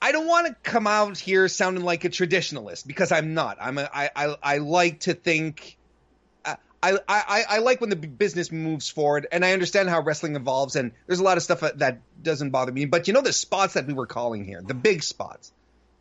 [0.00, 3.56] I don't want to come out here sounding like a traditionalist because I'm not.
[3.60, 5.78] I'm a, I, I, I like to think
[6.44, 10.02] uh, I, I, I, I like when the business moves forward, and I understand how
[10.02, 12.84] wrestling evolves, and there's a lot of stuff that, that doesn't bother me.
[12.84, 15.52] But you know the spots that we were calling here, the big spots,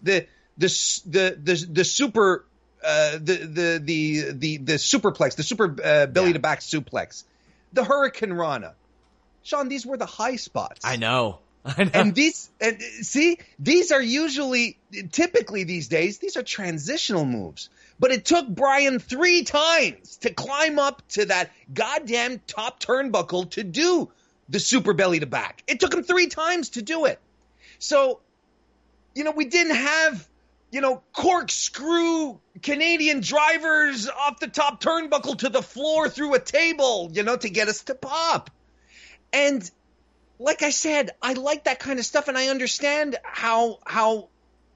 [0.02, 0.68] the the
[1.06, 2.46] the the, the super.
[2.84, 6.34] Uh, the, the the the the superplex, the super uh, belly Yeah.
[6.34, 7.24] to back suplex,
[7.72, 8.74] the Hurricane Rana,
[9.44, 9.70] Sean.
[9.70, 10.82] These were the high spots.
[10.84, 11.40] I know.
[11.66, 11.92] I know.
[11.94, 14.78] And these, and see, these are usually,
[15.14, 17.70] typically these days, these are transitional moves.
[18.00, 23.64] But it took Bryan three times to climb up to that goddamn top turnbuckle to
[23.64, 24.12] do
[24.50, 25.64] the super belly to back.
[25.68, 27.18] It took him three times to do it.
[27.80, 28.20] So,
[29.16, 30.28] you know, we didn't have,
[30.74, 37.12] you know, corkscrew Canadian drivers off the top turnbuckle to the floor through a table,
[37.14, 38.50] you know, to get us to pop.
[39.32, 39.70] And
[40.40, 44.30] like I said, I like that kind of stuff and I understand how how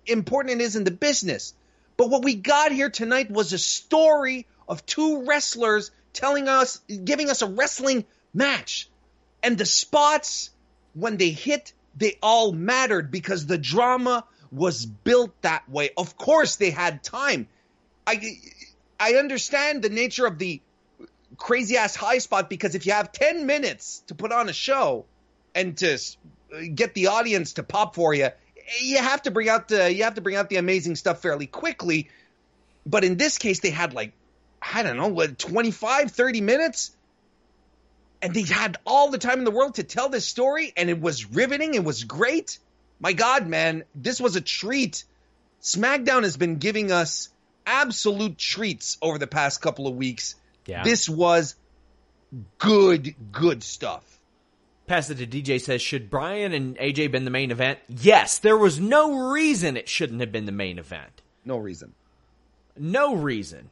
[0.05, 1.55] important it is in the business.
[1.97, 7.31] But what we got here tonight was a story of two wrestlers telling us giving
[7.31, 8.87] us a wrestling match.
[9.41, 10.51] And the spots
[10.93, 15.91] when they hit, they all mattered because the drama was built that way.
[15.97, 17.47] Of course they had time.
[18.05, 18.39] I
[18.99, 20.61] I understand the nature of the
[21.37, 25.05] crazy ass high spot because if you have 10 minutes to put on a show
[25.53, 25.99] and to
[26.73, 28.29] get the audience to pop for you,
[28.81, 31.47] you have to bring out the you have to bring out the amazing stuff fairly
[31.47, 32.09] quickly.
[32.85, 34.13] But in this case, they had like
[34.61, 36.91] I don't know, what 25, 30 minutes.
[38.21, 40.99] And they had all the time in the world to tell this story, and it
[40.99, 41.75] was riveting.
[41.75, 42.57] It was great.
[42.99, 45.03] My God, man, this was a treat.
[45.61, 47.29] SmackDown has been giving us
[47.65, 50.35] absolute treats over the past couple of weeks.
[50.65, 50.83] Yeah.
[50.83, 51.55] This was
[52.57, 54.03] good, good stuff.
[54.87, 57.79] Pass it to DJ says, should Bryan and AJ been the main event?
[57.89, 61.21] Yes, there was no reason it shouldn't have been the main event.
[61.43, 61.93] No reason.
[62.77, 63.69] No reason.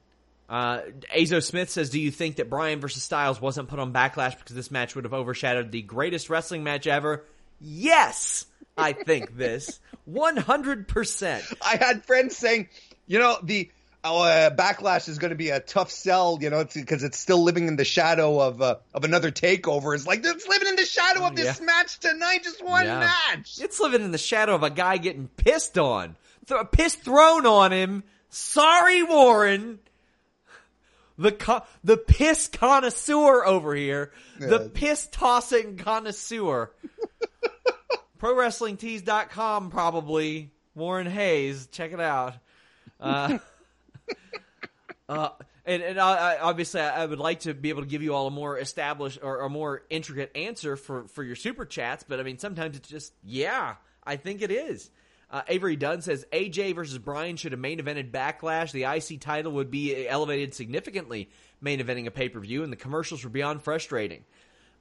[0.49, 0.81] Uh,
[1.15, 4.55] Azo Smith says, do you think that Bryan versus Styles wasn't put on Backlash because
[4.55, 7.23] this match would have overshadowed the greatest wrestling match ever?
[7.59, 8.45] Yes,
[8.77, 9.79] I think this.
[10.09, 11.57] 100%.
[11.61, 12.69] I had friends saying,
[13.07, 13.69] you know, the
[14.05, 17.43] uh, backlash is going to be a tough sell, you know, because it's, it's, still
[17.43, 19.95] living in the shadow of uh, of another takeover.
[19.95, 21.65] It's like it's living in the shadow of this yeah.
[21.65, 22.99] match tonight, just one yeah.
[22.99, 23.59] match.
[23.59, 26.15] It's living in the shadow of a guy getting pissed on,
[26.47, 28.03] Th- piss thrown on him.
[28.29, 29.79] Sorry, Warren.
[31.17, 34.47] The co- the piss connoisseur over here, yeah.
[34.47, 36.71] the piss tossing connoisseur.
[38.25, 40.49] ProWrestlingTees.com probably.
[40.73, 42.33] Warren Hayes, check it out.
[42.99, 43.37] Uh,
[45.09, 45.29] uh,
[45.63, 48.31] and, and I, obviously, I would like to be able to give you all a
[48.31, 52.39] more established or a more intricate answer for, for your super chats, but I mean,
[52.39, 54.89] sometimes it's just, yeah, I think it is.
[55.29, 58.71] Uh, Avery Dunn says AJ versus Bryan should have main evented Backlash.
[58.71, 61.29] The IC title would be elevated significantly,
[61.61, 64.23] main eventing a pay per view, and the commercials were beyond frustrating.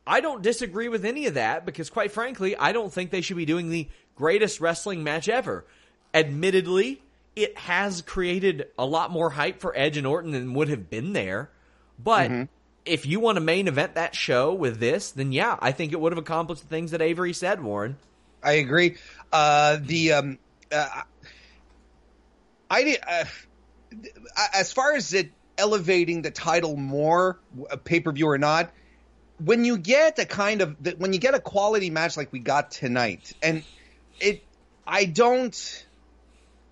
[0.07, 3.36] I don't disagree with any of that because, quite frankly, I don't think they should
[3.36, 5.64] be doing the greatest wrestling match ever.
[6.12, 7.02] Admittedly,
[7.34, 11.12] it has created a lot more hype for Edge and Orton than would have been
[11.12, 11.50] there.
[11.98, 12.42] But mm-hmm.
[12.84, 16.00] if you want to main event that show with this, then yeah, I think it
[16.00, 17.96] would have accomplished the things that Avery said, Warren.
[18.42, 18.96] I agree.
[19.32, 20.38] Uh, the um,
[20.70, 21.02] uh,
[22.70, 23.24] I did uh,
[24.52, 27.38] as far as it elevating the title more,
[27.84, 28.70] pay per view or not.
[29.45, 32.70] When you get a kind of when you get a quality match like we got
[32.70, 33.62] tonight, and
[34.20, 34.42] it,
[34.86, 35.86] I don't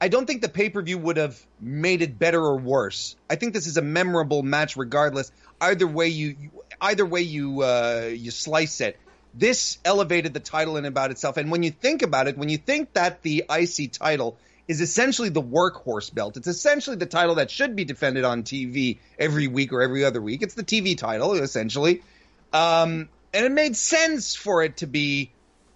[0.02, 3.14] I don't think the pay per view would have made it better or worse.
[3.30, 5.30] I think this is a memorable match, regardless.
[5.60, 6.34] Either way you,
[6.80, 8.98] either way you uh, you slice it,
[9.32, 11.36] this elevated the title in about itself.
[11.36, 15.28] And when you think about it, when you think that the IC title is essentially
[15.28, 19.72] the workhorse belt, it's essentially the title that should be defended on TV every week
[19.72, 20.42] or every other week.
[20.42, 22.02] It's the TV title essentially,
[22.52, 25.32] um, and it made sense for it to be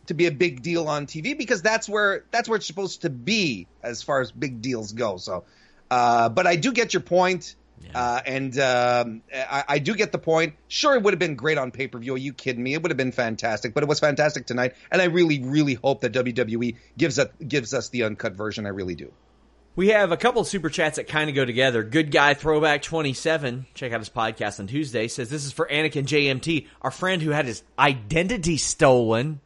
[0.07, 3.11] to be a big deal on TV because that's where that's where it's supposed to
[3.11, 5.17] be as far as big deals go.
[5.17, 5.45] So,
[5.91, 8.01] uh, but I do get your point, yeah.
[8.01, 10.55] uh, and um, I, I, do get the point.
[10.69, 12.15] Sure, it would have been great on pay per view.
[12.15, 12.75] Are you kidding me?
[12.75, 16.03] It would have been fantastic, but it was fantastic tonight, and I really, really hope
[16.03, 18.67] that WWE gives us gives us the uncut version.
[18.67, 19.13] I really do.
[19.77, 21.83] We have a couple of super chats that kind of go together.
[21.83, 23.67] Good guy throwback twenty seven.
[23.75, 25.07] Check out his podcast on Tuesday.
[25.07, 29.41] Says this is for Anakin JMT, our friend who had his identity stolen.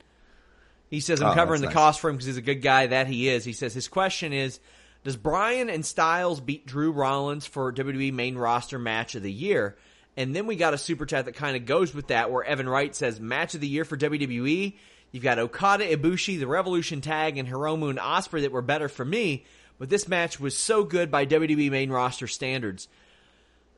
[0.89, 1.75] He says, I'm oh, covering the nice.
[1.75, 2.87] cost for him because he's a good guy.
[2.87, 3.45] That he is.
[3.45, 4.61] He says, his question is,
[5.03, 9.77] does Bryan and Styles beat Drew Rollins for WWE main roster match of the year?
[10.17, 12.69] And then we got a super chat that kind of goes with that where Evan
[12.69, 14.77] Wright says, match of the year for WWE.
[15.13, 19.05] You've got Okada, Ibushi, the Revolution Tag, and Hiromu and Ospreay that were better for
[19.05, 19.45] me.
[19.81, 22.87] But this match was so good by WWE main roster standards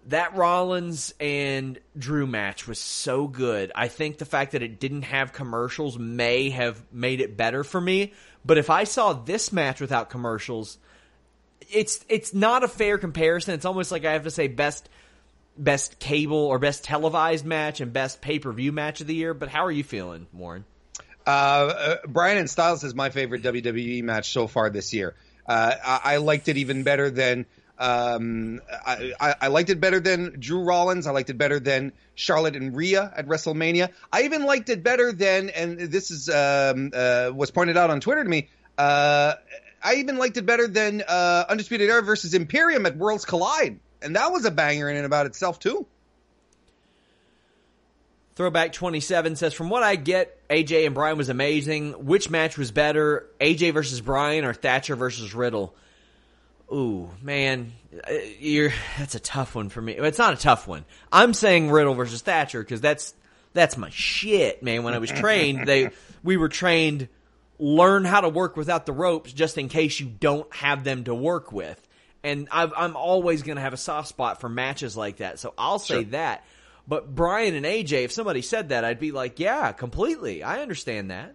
[0.08, 3.70] that Rollins and Drew match was so good.
[3.74, 7.80] I think the fact that it didn't have commercials may have made it better for
[7.80, 8.12] me.
[8.44, 10.76] But if I saw this match without commercials,
[11.70, 13.54] it's it's not a fair comparison.
[13.54, 14.88] It's almost like I have to say best
[15.56, 19.34] best cable or best televised match and best pay per view match of the year.
[19.34, 20.64] But how are you feeling, Warren?
[21.24, 25.14] Uh, uh, Bryan and Styles is my favorite WWE match so far this year.
[25.46, 27.46] Uh, I, I liked it even better than
[27.82, 31.08] um, I, I, I, liked it better than Drew Rollins.
[31.08, 33.90] I liked it better than Charlotte and Rhea at WrestleMania.
[34.12, 38.00] I even liked it better than, and this is um, uh, was pointed out on
[38.00, 38.48] Twitter to me.
[38.78, 39.34] Uh,
[39.82, 44.14] I even liked it better than uh, Undisputed Era versus Imperium at Worlds Collide, and
[44.14, 45.84] that was a banger in and about itself too.
[48.34, 52.06] Throwback 27 says, From what I get, AJ and Bryan was amazing.
[52.06, 55.74] Which match was better, AJ versus Bryan or Thatcher versus Riddle?
[56.72, 59.92] Ooh, man, uh, you're that's a tough one for me.
[59.92, 60.86] It's not a tough one.
[61.12, 63.14] I'm saying Riddle versus Thatcher because that's
[63.52, 64.82] that's my shit, man.
[64.82, 65.90] When I was trained, they
[66.22, 67.08] we were trained
[67.62, 71.14] learn how to work without the ropes just in case you don't have them to
[71.14, 71.80] work with.
[72.24, 75.38] And i am always going to have a soft spot for matches like that.
[75.38, 76.10] So I'll say sure.
[76.10, 76.44] that.
[76.86, 80.42] But Bryan and AJ, if somebody said that, I'd be like, yeah, completely.
[80.42, 81.34] I understand that.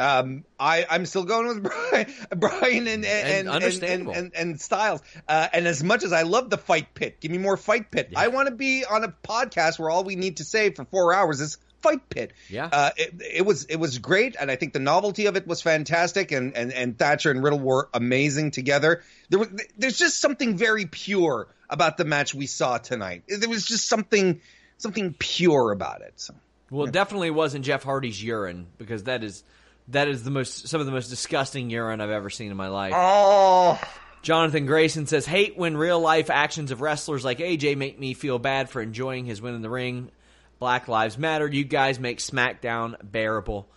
[0.00, 2.06] Um, I I'm still going with Bryan,
[2.36, 5.02] Bryan and and and and, and, and, Styles.
[5.26, 8.10] Uh, and as much as I love the fight pit, give me more fight pit.
[8.12, 8.20] Yeah.
[8.20, 11.12] I want to be on a podcast where all we need to say for four
[11.12, 12.32] hours is fight pit.
[12.48, 12.68] Yeah.
[12.70, 15.62] Uh, it, it, was it was great, and I think the novelty of it was
[15.62, 19.02] fantastic, and and and Thatcher and Riddle were amazing together.
[19.28, 23.24] There was there's just something very pure about the match we saw tonight.
[23.28, 24.40] There was just something
[24.78, 26.14] something pure about it.
[26.16, 26.34] So.
[26.70, 29.42] Well, it definitely wasn't Jeff Hardy's urine because that is
[29.88, 32.68] that is the most some of the most disgusting urine I've ever seen in my
[32.68, 32.92] life.
[32.94, 33.80] Oh.
[34.20, 38.38] Jonathan Grayson says, "Hate when real life actions of wrestlers like AJ make me feel
[38.38, 40.10] bad for enjoying his win in the ring.
[40.58, 41.46] Black Lives Matter.
[41.48, 43.68] You guys make SmackDown bearable."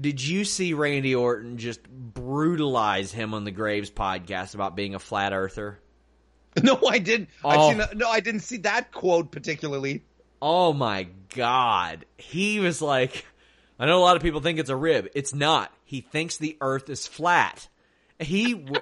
[0.00, 4.98] Did you see Randy Orton just brutalize him on the Graves podcast about being a
[4.98, 5.78] flat earther?
[6.64, 7.28] No, I didn't.
[7.44, 7.70] Oh.
[7.70, 10.02] Seen, no, I didn't see that quote particularly.
[10.42, 12.06] Oh my god.
[12.16, 13.24] He was like
[13.80, 15.08] I know a lot of people think it's a rib.
[15.14, 15.72] It's not.
[15.84, 17.66] He thinks the earth is flat.
[18.18, 18.66] He.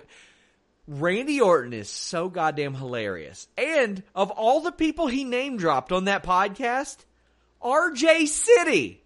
[0.88, 3.46] Randy Orton is so goddamn hilarious.
[3.58, 6.96] And of all the people he name dropped on that podcast,
[7.62, 9.02] RJ City.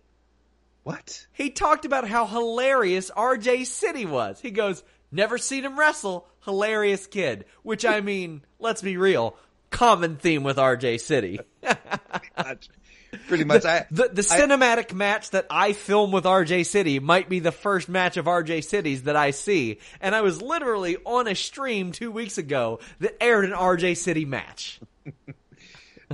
[0.85, 1.27] What?
[1.33, 4.41] He talked about how hilarious RJ City was.
[4.41, 7.47] He goes, never seen him wrestle, hilarious kid.
[7.65, 9.37] Which I mean, let's be real,
[9.71, 11.41] common theme with RJ City.
[13.29, 13.63] Pretty much.
[13.63, 17.41] The, I, the, the cinematic I, match that I film with RJ City might be
[17.41, 19.79] the first match of RJ City's that I see.
[20.01, 24.25] And I was literally on a stream two weeks ago that aired an RJ City
[24.25, 24.81] match.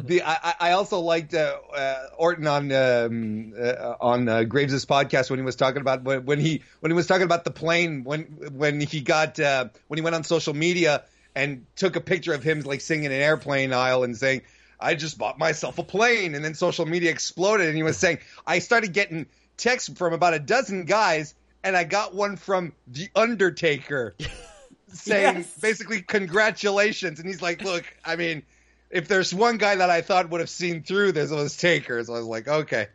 [0.04, 5.30] the I, I also liked uh, uh, Orton on um, uh, on uh, Graves' podcast
[5.30, 8.04] when he was talking about when, when, he when he was talking about the plane
[8.04, 8.22] when
[8.52, 12.42] when he got uh, when he went on social media and took a picture of
[12.42, 14.42] him like singing an airplane aisle and saying
[14.80, 16.34] I just bought myself a plane.
[16.34, 17.66] And then social media exploded.
[17.66, 19.26] And he was saying, I started getting
[19.56, 24.14] texts from about a dozen guys, and I got one from The Undertaker
[24.88, 25.58] saying yes.
[25.58, 27.18] basically, congratulations.
[27.18, 28.42] And he's like, look, I mean,
[28.90, 32.02] if there's one guy that I thought would have seen through this, it was Taker.
[32.04, 32.86] So I was like, okay.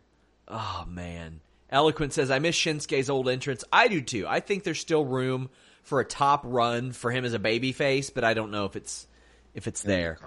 [0.48, 1.40] Oh, man.
[1.70, 3.64] Eloquent says, I miss Shinsuke's old entrance.
[3.72, 4.26] I do too.
[4.26, 5.50] I think there's still room
[5.82, 8.76] for a top run for him as a baby face, but I don't know if
[8.76, 9.06] it's
[9.54, 10.18] if it's there.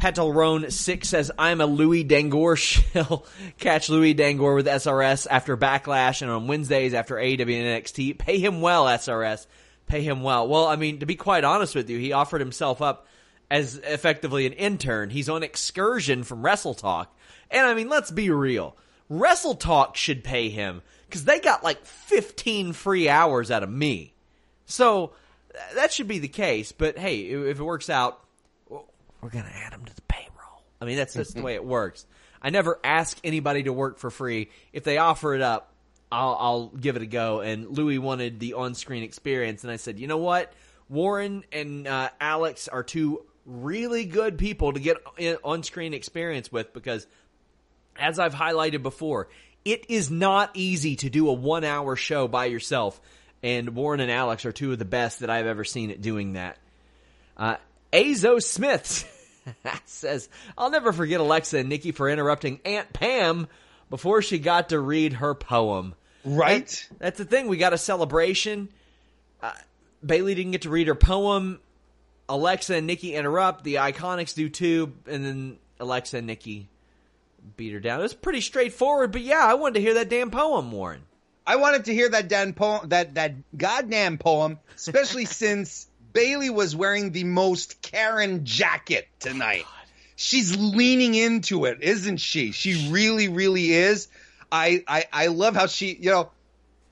[0.00, 3.26] Petalrone six says, "I'm a Louis Dangoor shill.
[3.58, 8.18] Catch Louis Dangoor with SRS after Backlash and on Wednesdays after AEW and NXT.
[8.18, 9.46] Pay him well, SRS.
[9.86, 10.48] Pay him well.
[10.48, 13.06] Well, I mean, to be quite honest with you, he offered himself up
[13.50, 15.10] as effectively an intern.
[15.10, 17.16] He's on excursion from Wrestle Talk,
[17.50, 18.76] and I mean, let's be real.
[19.08, 24.14] Wrestle Talk should pay him because they got like 15 free hours out of me.
[24.66, 25.12] So
[25.74, 26.72] that should be the case.
[26.72, 28.23] But hey, if it works out,
[29.24, 30.62] we're going to add them to the payroll.
[30.82, 32.04] I mean, that's just the way it works.
[32.42, 34.50] I never ask anybody to work for free.
[34.74, 35.72] If they offer it up,
[36.12, 37.40] I'll, I'll give it a go.
[37.40, 40.52] And Louis wanted the on-screen experience, and I said, you know what?
[40.90, 44.98] Warren and uh, Alex are two really good people to get
[45.42, 47.06] on-screen experience with because,
[47.98, 49.28] as I've highlighted before,
[49.64, 53.00] it is not easy to do a one-hour show by yourself.
[53.42, 56.34] And Warren and Alex are two of the best that I've ever seen at doing
[56.34, 56.58] that.
[57.38, 57.56] Uh,
[57.90, 59.10] Azo Smith
[59.84, 63.46] says, I'll never forget Alexa and Nikki for interrupting Aunt Pam
[63.90, 65.94] before she got to read her poem.
[66.24, 66.86] Right.
[66.90, 67.48] And that's the thing.
[67.48, 68.68] We got a celebration.
[69.42, 69.52] Uh,
[70.04, 71.60] Bayley didn't get to read her poem.
[72.28, 73.64] Alexa and Nikki interrupt.
[73.64, 74.94] The Iconics do too.
[75.06, 76.68] And then Alexa and Nikki
[77.56, 78.00] beat her down.
[78.00, 81.02] It was pretty straightforward, but yeah, I wanted to hear that damn poem, Warren.
[81.46, 86.74] I wanted to hear that damn poem, that that goddamn poem, especially since Bayley was
[86.74, 89.64] wearing the most Karen jacket tonight.
[90.16, 92.52] She's leaning into it, isn't she?
[92.52, 94.08] She really, really is.
[94.50, 96.30] I, I, I love how she, you know,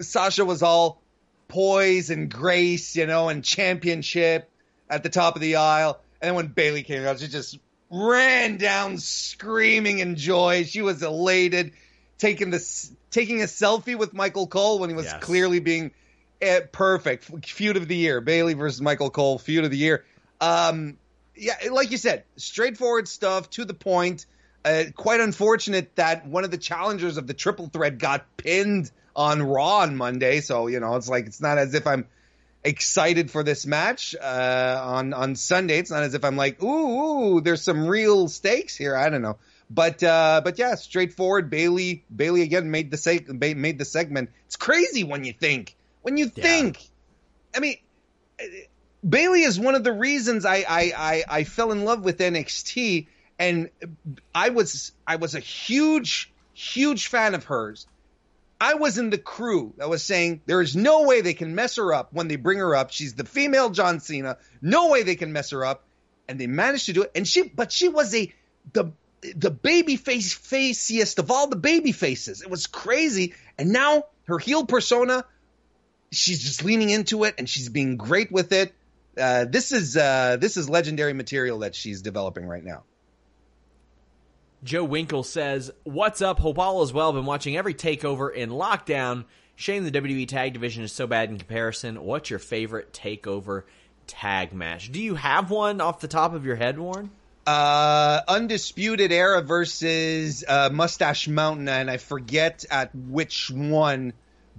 [0.01, 1.01] Sasha was all
[1.47, 4.51] poise and grace, you know, and championship
[4.91, 6.01] at the top of the aisle.
[6.21, 7.61] And then when Bayley came out, she just
[7.91, 10.65] ran down screaming in joy.
[10.65, 11.73] She was elated,
[12.19, 15.23] taking this, taking a selfie with Michael Cole when he was yes.
[15.23, 15.93] clearly being
[16.73, 18.21] perfect feud of the year.
[18.21, 20.05] Bayley versus Michael Cole feud of the year.
[20.41, 20.99] Um,
[21.37, 24.27] yeah, like you said, straightforward stuff to the point.
[24.65, 29.43] Uh, quite unfortunate that one of the challengers of the triple threat got pinned on
[29.43, 30.41] Raw on Monday.
[30.41, 32.07] So you know, it's like it's not as if I'm
[32.65, 35.79] excited for this match uh, on on Sunday.
[35.79, 38.97] It's not as if I'm like, ooh, ooh, there's some real stakes here.
[38.97, 39.39] I don't know,
[39.71, 41.51] but uh, but yeah, straightforward.
[41.51, 44.31] Bayley Bayley again made the seg- made the segment.
[44.47, 46.89] It's crazy when you think when you think, yeah.
[47.57, 47.77] I mean,
[49.09, 53.07] Bayley is one of the reasons I, I, I, I fell in love with NXT
[53.39, 53.71] and
[54.35, 57.87] I was I was a huge huge fan of hers.
[58.61, 61.77] I was in the crew that was saying there is no way they can mess
[61.77, 62.93] her up when they bring her up.
[62.93, 64.39] She's the female John Cena.
[64.61, 65.85] No way they can mess her up,
[66.29, 67.11] and they managed to do it.
[67.17, 68.33] And she, but she was a
[68.73, 68.93] the
[69.35, 72.43] the baby face faciest of all the baby faces.
[72.43, 73.35] It was crazy.
[73.59, 75.25] And now her heel persona,
[76.13, 78.73] she's just leaning into it and she's being great with it.
[79.19, 82.85] Uh, this is uh, this is legendary material that she's developing right now.
[84.65, 86.39] Joe Winkle says, What's up?
[86.39, 87.13] Hope all is well.
[87.13, 89.25] Been watching every takeover in lockdown.
[89.57, 92.03] Shame the WWE tag division is so bad in comparison.
[92.03, 93.65] What's your favorite takeover
[94.07, 94.91] tag match?
[94.91, 97.11] Do you have one off the top of your head, Warren?
[97.47, 104.13] Uh, Undisputed Era versus uh, Mustache Mountain, and I forget at which one,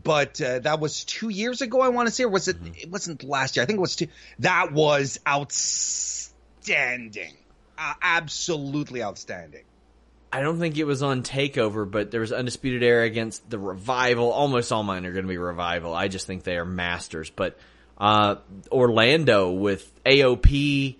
[0.03, 1.81] but uh, that was two years ago.
[1.81, 2.57] I want to say, or was it?
[2.75, 3.63] It wasn't last year.
[3.63, 4.07] I think it was two.
[4.39, 6.33] That was outstanding,
[7.77, 9.63] uh, absolutely outstanding.
[10.31, 14.31] I don't think it was on Takeover, but there was Undisputed Era against the Revival.
[14.31, 15.93] Almost all mine are going to be Revival.
[15.93, 17.29] I just think they are masters.
[17.29, 17.55] But
[17.99, 18.37] uh,
[18.71, 20.95] Orlando with AOP,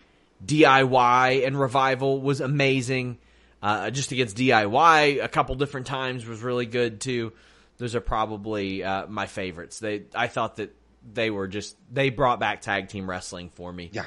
[0.46, 3.18] DIY, and Revival was amazing.
[3.64, 7.34] Uh, just against DIY a couple different times was really good too.
[7.78, 9.80] Those are probably uh, my favorites.
[9.80, 10.76] They I thought that
[11.12, 13.90] they were just they brought back tag team wrestling for me.
[13.92, 14.06] Yeah.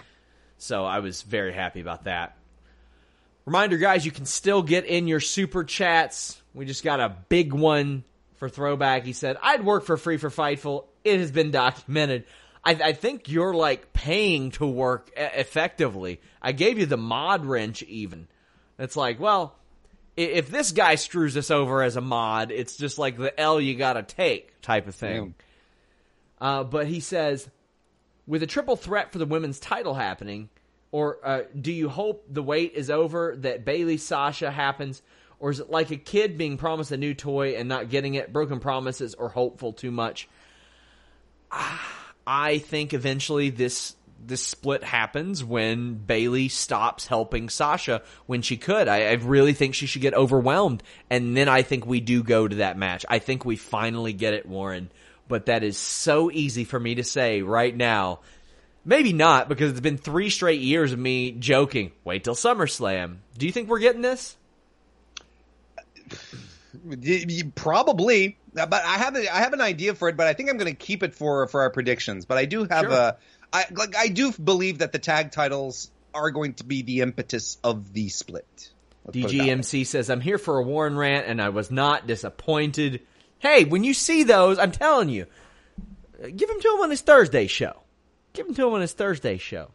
[0.59, 2.37] So I was very happy about that.
[3.45, 6.41] Reminder, guys, you can still get in your super chats.
[6.55, 8.03] We just got a big one
[8.37, 9.05] for throwback.
[9.05, 10.87] He said, I'd work for free for Fightful.
[11.05, 12.25] It has been documented.
[12.65, 16.21] I, I think you're like paying to work e- effectively.
[16.43, 18.27] I gave you the mod wrench even.
[18.79, 19.55] It's like, well,
[20.17, 23.75] if this guy screws us over as a mod, it's just like the L you
[23.75, 25.35] gotta take type of thing.
[26.41, 27.49] Uh, but he says,
[28.27, 30.49] with a triple threat for the women's title happening,
[30.91, 35.03] or uh, do you hope the wait is over that Bayley Sasha happens,
[35.39, 38.33] or is it like a kid being promised a new toy and not getting it,
[38.33, 40.29] broken promises, or hopeful too much?
[42.29, 43.95] I think eventually this
[44.25, 48.89] this split happens when Bayley stops helping Sasha when she could.
[48.89, 52.47] I, I really think she should get overwhelmed, and then I think we do go
[52.47, 53.05] to that match.
[53.09, 54.91] I think we finally get it, Warren.
[55.29, 58.21] But that is so easy for me to say right now.
[58.85, 61.91] Maybe not because it's been three straight years of me joking.
[62.05, 63.17] Wait till SummerSlam.
[63.37, 64.37] Do you think we're getting this?
[67.57, 70.57] Probably, but I have a, I have an idea for it, but I think I'm
[70.57, 72.25] going to keep it for for our predictions.
[72.25, 72.93] But I do have Sure.
[72.93, 73.17] a
[73.53, 77.59] I like I do believe that the tag titles are going to be the impetus
[77.63, 78.71] of the split.
[79.05, 79.47] Let's put it that way.
[79.55, 83.03] DGMC says, I'm here for a Warren rant and I was not disappointed.
[83.39, 85.27] Hey, when you see those, I'm telling you,
[86.23, 87.83] give him to him on his Thursday show.
[88.33, 89.71] Give him to him on his Thursday show.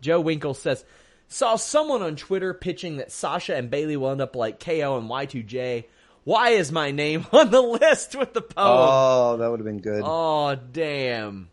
[0.00, 0.84] Joe Winkle says,
[1.28, 5.08] saw someone on Twitter pitching that Sasha and Bayley will end up like KO and
[5.08, 5.84] Y2J.
[6.26, 8.52] Why is my name on the list with the poem?
[8.58, 10.02] Oh, that would have been good.
[10.04, 11.50] Oh, damn.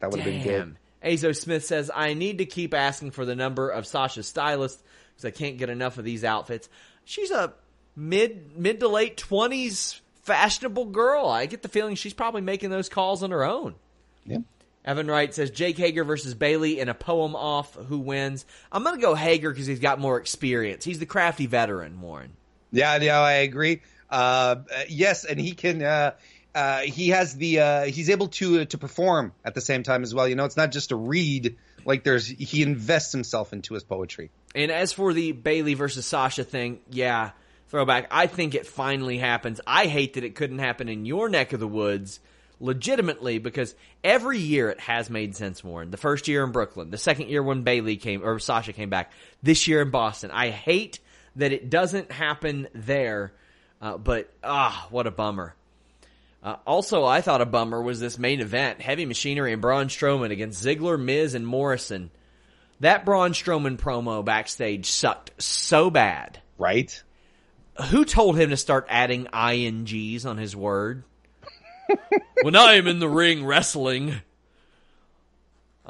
[0.00, 0.76] that would have been good.
[1.02, 1.12] Damn.
[1.12, 5.26] Azo Smith says, I need to keep asking for the number of Sasha's stylist because
[5.26, 6.70] I can't get enough of these outfits.
[7.04, 7.52] She's a
[7.94, 11.26] mid mid to late twenties fashionable girl.
[11.26, 13.74] I get the feeling she's probably making those calls on her own.
[14.24, 14.38] Yeah.
[14.86, 17.74] Evan Wright says Jake Hager versus Bayley in a poem off.
[17.74, 18.46] Who wins?
[18.70, 20.82] I'm gonna go Hager because he's got more experience.
[20.82, 22.32] He's the crafty veteran, Warren.
[22.72, 23.82] Yeah, yeah, I agree.
[24.10, 24.56] Uh,
[24.88, 25.82] yes, and he can.
[25.82, 26.12] Uh,
[26.54, 27.60] uh, he has the.
[27.60, 30.26] Uh, he's able to to perform at the same time as well.
[30.26, 31.56] You know, it's not just a read.
[31.84, 34.30] Like there's, he invests himself into his poetry.
[34.54, 37.32] And as for the Bayley versus Sasha thing, yeah,
[37.68, 38.06] throwback.
[38.10, 39.60] I think it finally happens.
[39.66, 42.20] I hate that it couldn't happen in your neck of the woods,
[42.60, 45.90] legitimately, because every year it has made sense, Warren.
[45.90, 49.10] The first year in Brooklyn, the second year when Bayley came or Sasha came back,
[49.42, 50.30] this year in Boston.
[50.30, 51.00] I hate
[51.36, 53.32] that it doesn't happen there,
[53.80, 55.54] uh, but ah, what a bummer.
[56.42, 60.30] Uh, also, I thought a bummer was this main event: Heavy Machinery and Braun Strowman
[60.30, 62.10] against Ziggler, Miz, and Morrison.
[62.80, 66.40] That Braun Strowman promo backstage sucked so bad.
[66.58, 67.02] Right?
[67.90, 71.04] Who told him to start adding ings on his word?
[72.42, 74.20] when I am in the ring wrestling,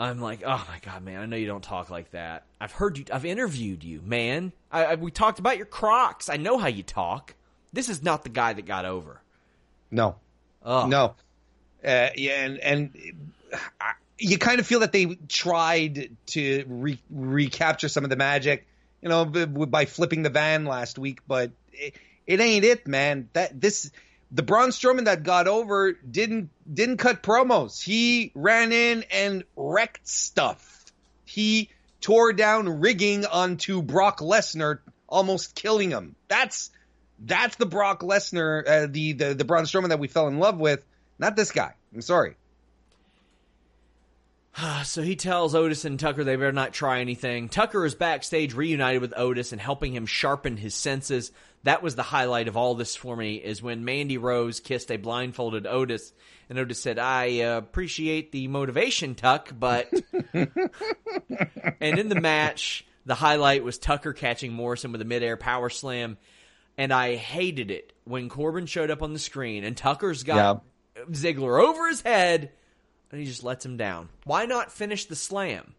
[0.03, 1.21] I'm like, oh my god, man!
[1.21, 2.45] I know you don't talk like that.
[2.61, 3.05] I've heard you.
[3.13, 4.53] I've interviewed you, man.
[4.71, 6.29] I, I, we talked about your Crocs.
[6.29, 7.35] I know how you talk.
[7.73, 9.21] This is not the guy that got over.
[9.91, 10.17] No.
[10.65, 10.89] Ugh.
[10.89, 11.15] No.
[11.85, 12.91] Uh, yeah, and and
[13.81, 18.67] I, you kind of feel that they tried to re- recapture some of the magic,
[19.03, 21.95] you know, by flipping the van last week, but it,
[22.27, 23.29] it ain't it, man.
[23.35, 23.91] That this
[24.33, 27.83] the Braun Strowman that got over didn't didn't cut promos.
[27.83, 30.85] He ran in and wrecked stuff.
[31.25, 31.69] He
[32.01, 36.17] tore down rigging onto Brock Lesnar almost killing him.
[36.29, 36.71] That's
[37.19, 40.59] that's the Brock Lesnar, uh, the the the Braun Strowman that we fell in love
[40.59, 40.85] with.
[41.19, 41.75] Not this guy.
[41.95, 42.37] I'm sorry.
[44.85, 47.49] So he tells Otis and Tucker they better not try anything.
[47.49, 51.33] Tucker is backstage reunited with Otis and helping him sharpen his senses.
[51.63, 54.97] That was the highlight of all this for me is when Mandy Rose kissed a
[54.97, 56.13] blindfolded Otis
[56.51, 59.91] and Otis said, "I uh, appreciate the motivation, Tuck, but."
[60.35, 66.19] and in the match, the highlight was Tucker catching Morrison with a midair power slam,
[66.77, 70.63] and I hated it when Corbin showed up on the screen and Tucker's got
[71.11, 72.51] Ziggler over his head
[73.13, 74.09] and he just lets him down.
[74.25, 75.75] Why not finish the slam?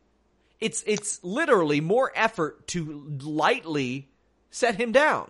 [0.62, 4.08] It's it's literally more effort to lightly
[4.52, 5.30] set him down.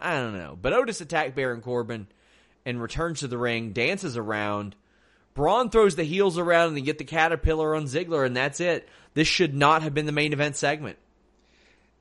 [0.00, 0.58] I don't know.
[0.60, 2.08] But Otis attacked Baron Corbin
[2.64, 4.74] and returns to the ring, dances around.
[5.34, 8.88] Braun throws the heels around and they get the caterpillar on Ziggler, and that's it.
[9.12, 10.98] This should not have been the main event segment.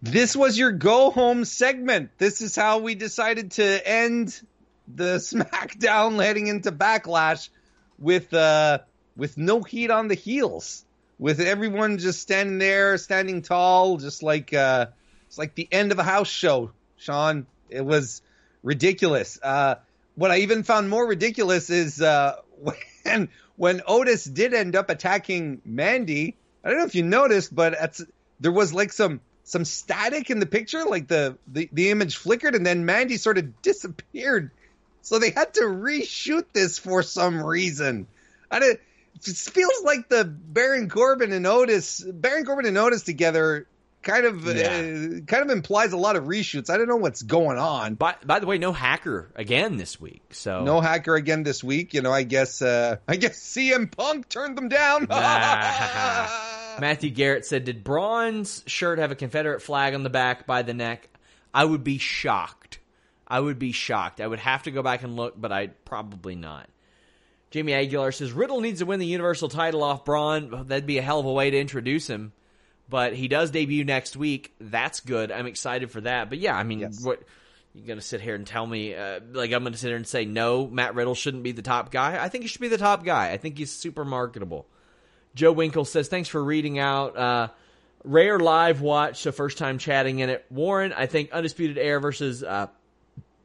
[0.01, 2.11] This was your go home segment.
[2.17, 4.39] This is how we decided to end
[4.87, 7.49] the SmackDown heading into Backlash
[7.99, 8.79] with uh
[9.15, 10.85] with no heat on the heels,
[11.19, 14.87] with everyone just standing there, standing tall, just like uh
[15.27, 16.71] it's like the end of a house show.
[16.97, 18.21] Sean, it was
[18.61, 19.39] ridiculous.
[19.41, 19.75] Uh,
[20.13, 22.35] what I even found more ridiculous is uh,
[23.03, 26.35] when when Otis did end up attacking Mandy.
[26.63, 27.99] I don't know if you noticed, but
[28.39, 32.55] there was like some some static in the picture, like the, the the image flickered,
[32.55, 34.51] and then Mandy sort of disappeared.
[35.01, 38.07] So they had to reshoot this for some reason.
[38.49, 38.81] I did, it
[39.21, 43.67] feels like the Baron Corbin and Otis, Baron Corbin and Otis together
[44.03, 44.67] kind of yeah.
[44.67, 46.69] uh, kind of implies a lot of reshoots.
[46.69, 47.95] I don't know what's going on.
[47.95, 50.21] By by the way, no hacker again this week.
[50.31, 51.93] So no hacker again this week.
[51.93, 55.07] You know, I guess uh, I guess CM Punk turned them down.
[56.79, 60.73] Matthew Garrett said, "Did Braun's shirt have a Confederate flag on the back by the
[60.73, 61.09] neck?
[61.53, 62.79] I would be shocked.
[63.27, 64.21] I would be shocked.
[64.21, 66.69] I would have to go back and look, but I'd probably not."
[67.53, 70.65] Jamie Aguilar says Riddle needs to win the Universal title off Braun.
[70.67, 72.33] That'd be a hell of a way to introduce him
[72.89, 74.53] but he does debut next week.
[74.59, 75.31] That's good.
[75.31, 76.29] I'm excited for that.
[76.29, 77.03] But yeah, I mean, yes.
[77.03, 77.23] what
[77.73, 78.93] you're gonna sit here and tell me?
[78.93, 81.91] Uh, like I'm gonna sit here and say no, Matt Riddle shouldn't be the top
[81.91, 82.23] guy.
[82.23, 83.31] I think he should be the top guy.
[83.31, 84.67] I think he's super marketable.
[85.35, 87.17] Joe Winkle says thanks for reading out.
[87.17, 87.47] Uh,
[88.03, 90.45] rare live watch, so first time chatting in it.
[90.51, 92.67] Warren, I think Undisputed Era versus uh,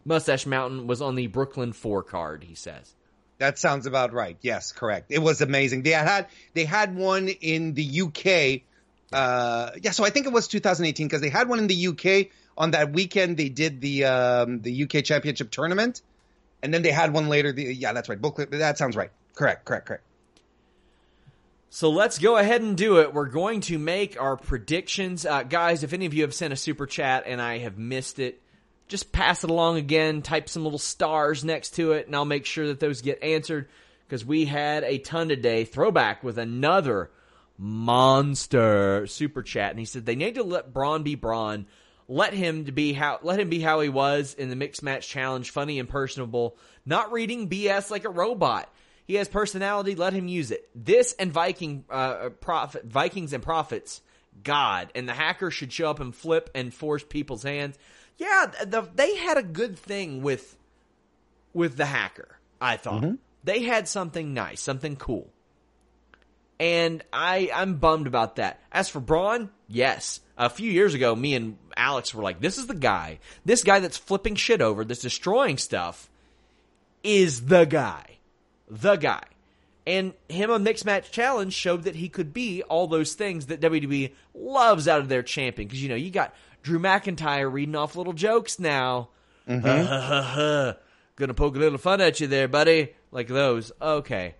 [0.04, 2.44] Mustache Mountain was on the Brooklyn Four card.
[2.44, 2.94] He says.
[3.38, 4.36] That sounds about right.
[4.40, 5.10] Yes, correct.
[5.10, 5.82] It was amazing.
[5.82, 8.62] They had they had one in the UK
[9.12, 12.30] uh, yeah, so I think it was 2018 because they had one in the UK
[12.56, 13.36] on that weekend.
[13.36, 16.02] They did the um, the UK Championship tournament,
[16.62, 17.52] and then they had one later.
[17.52, 18.20] The, yeah, that's right.
[18.20, 18.50] Booklet.
[18.50, 19.10] That sounds right.
[19.34, 19.64] Correct.
[19.64, 19.86] Correct.
[19.86, 20.04] Correct.
[21.70, 23.12] So let's go ahead and do it.
[23.12, 25.82] We're going to make our predictions, uh, guys.
[25.82, 28.40] If any of you have sent a super chat and I have missed it,
[28.88, 30.22] just pass it along again.
[30.22, 33.68] Type some little stars next to it, and I'll make sure that those get answered
[34.06, 35.64] because we had a ton today.
[35.64, 37.10] Throwback with another
[37.58, 41.66] monster super chat, and he said they need to let Braun be Braun.
[42.10, 45.08] Let him to be how let him be how he was in the mixed match
[45.08, 48.72] challenge, funny and personable, not reading BS like a robot.
[49.04, 49.94] He has personality.
[49.94, 50.68] Let him use it.
[50.74, 54.00] This and Viking uh, prophet, Vikings and prophets,
[54.42, 57.76] God, and the hacker should show up and flip and force people's hands.
[58.18, 60.56] Yeah, the, they had a good thing with
[61.54, 62.38] with the hacker.
[62.60, 63.14] I thought mm-hmm.
[63.44, 65.30] they had something nice, something cool
[66.60, 68.60] and I I'm bummed about that.
[68.72, 72.66] As for Braun, yes, a few years ago, me and Alex were like, "This is
[72.66, 73.18] the guy.
[73.44, 76.08] This guy that's flipping shit over, that's destroying stuff,
[77.02, 78.18] is the guy,
[78.68, 79.22] the guy."
[79.86, 83.60] And him a Mixed Match Challenge showed that he could be all those things that
[83.60, 85.66] WWE loves out of their champion.
[85.66, 89.08] Because you know you got Drew McIntyre reading off little jokes now.
[89.48, 90.78] Mm-hmm.
[91.16, 92.94] Gonna poke a little fun at you there, buddy.
[93.10, 93.72] Like those.
[93.80, 94.34] Okay.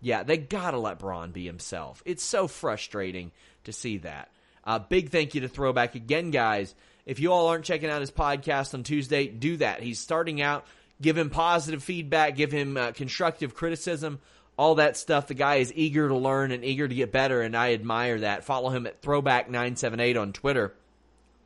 [0.00, 2.02] Yeah, they gotta let Braun be himself.
[2.06, 3.32] It's so frustrating
[3.64, 4.30] to see that.
[4.64, 6.74] Uh, big thank you to Throwback again, guys.
[7.06, 9.82] If you all aren't checking out his podcast on Tuesday, do that.
[9.82, 10.66] He's starting out.
[11.00, 12.36] Give him positive feedback.
[12.36, 14.20] Give him uh, constructive criticism.
[14.56, 15.26] All that stuff.
[15.26, 18.44] The guy is eager to learn and eager to get better, and I admire that.
[18.44, 20.74] Follow him at Throwback978 on Twitter.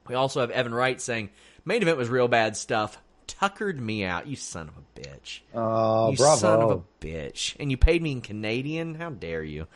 [0.08, 1.30] We also have Evan Wright saying,
[1.64, 4.26] main event was real bad stuff tuckered me out.
[4.26, 5.40] You son of a bitch.
[5.54, 6.36] Oh, you bravo.
[6.36, 7.56] son of a bitch.
[7.58, 8.94] And you paid me in Canadian?
[8.94, 9.66] How dare you?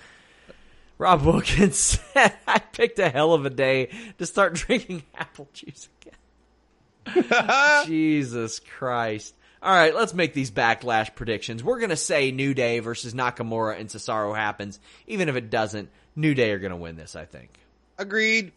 [0.96, 1.78] Rob Wilkins
[2.14, 7.86] said, I picked a hell of a day to start drinking apple juice again.
[7.86, 9.34] Jesus Christ.
[9.60, 11.64] All right, let's make these backlash predictions.
[11.64, 14.78] We're going to say New Day versus Nakamura and Cesaro happens.
[15.08, 17.58] Even if it doesn't, New Day are going to win this, I think.
[17.96, 18.52] Agreed.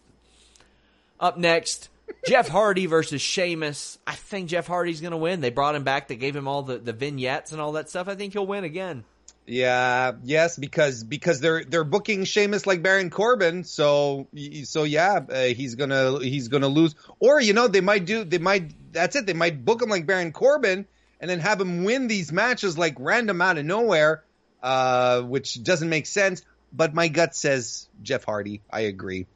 [1.22, 1.90] Up next,
[2.28, 4.00] Jeff Hardy versus Sheamus.
[4.08, 5.40] I think Jeff Hardy's going to win.
[5.40, 6.08] They brought him back.
[6.08, 8.08] They gave him all the, the vignettes and all that stuff.
[8.08, 9.04] I think he'll win again.
[9.46, 14.28] Yeah, yes, because because they're they're booking Sheamus like Baron Corbin, so
[14.64, 16.96] so yeah, uh, he's gonna he's gonna lose.
[17.20, 20.06] Or you know they might do they might that's it they might book him like
[20.06, 20.86] Baron Corbin
[21.20, 24.24] and then have him win these matches like random out of nowhere,
[24.62, 26.44] uh, which doesn't make sense.
[26.72, 28.62] But my gut says Jeff Hardy.
[28.72, 29.28] I agree.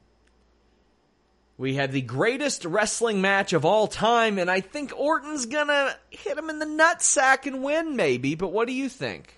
[1.58, 6.38] We have the greatest wrestling match of all time, and I think Orton's gonna hit
[6.38, 8.36] him in the nutsack and win, maybe.
[8.36, 9.34] But what do you think?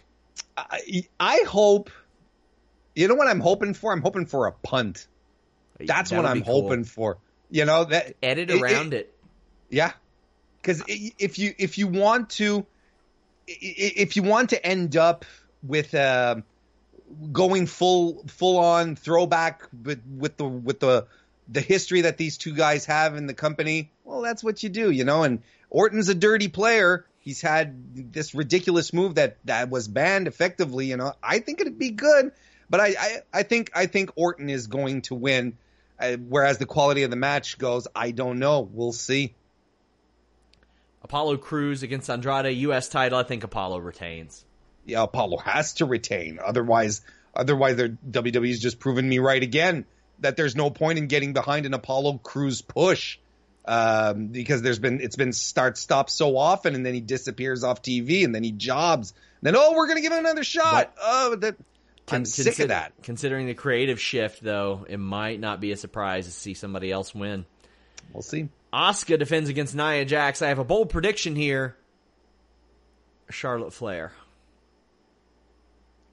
[0.58, 1.92] I, I hope.
[2.96, 3.94] You know what I'm hoping for?
[3.94, 5.06] I'm hoping for a punt.
[5.80, 6.64] That's That'll what I'm cool.
[6.64, 7.20] hoping for.
[7.52, 9.14] You know that Edit it- around it- it.
[9.70, 9.92] Yeah,
[10.62, 12.66] because if you if you want to
[13.48, 15.24] if you want to end up
[15.62, 16.38] with uh,
[17.32, 21.06] going full full on throwback with with the with the
[21.50, 24.92] the history that these two guys have in the company, well, that's what you do,
[24.92, 25.24] you know.
[25.24, 27.06] And Orton's a dirty player.
[27.20, 30.88] He's had this ridiculous move that that was banned effectively.
[30.88, 32.32] You know, I think it'd be good,
[32.70, 35.58] but I I, I think I think Orton is going to win.
[36.00, 38.62] Uh, whereas the quality of the match goes, I don't know.
[38.62, 39.34] We'll see.
[41.02, 42.88] Apollo Crews against Andrade, U.S.
[42.90, 43.18] title.
[43.18, 44.46] I think Apollo retains.
[44.86, 46.38] yeah, Apollo has to retain.
[46.44, 47.02] Otherwise,
[47.36, 49.86] otherwise, their WWE's just proven me right again
[50.20, 53.20] that there's no point in getting behind an Apollo Crews push
[53.66, 57.82] um, because there's been it's been start stop so often, and then he disappears off
[57.82, 59.14] TV, and then he jobs.
[59.42, 60.94] And then oh, we're gonna give him another shot.
[61.02, 61.58] oh, that
[62.10, 62.94] I'm sick of that.
[63.04, 67.14] Considering the creative shift, though, it might not be a surprise to see somebody else
[67.14, 67.46] win.
[68.14, 68.48] We'll see.
[68.72, 70.42] Asuka defends against Nia Jax.
[70.42, 71.76] I have a bold prediction here.
[73.30, 74.14] Charlotte Flair.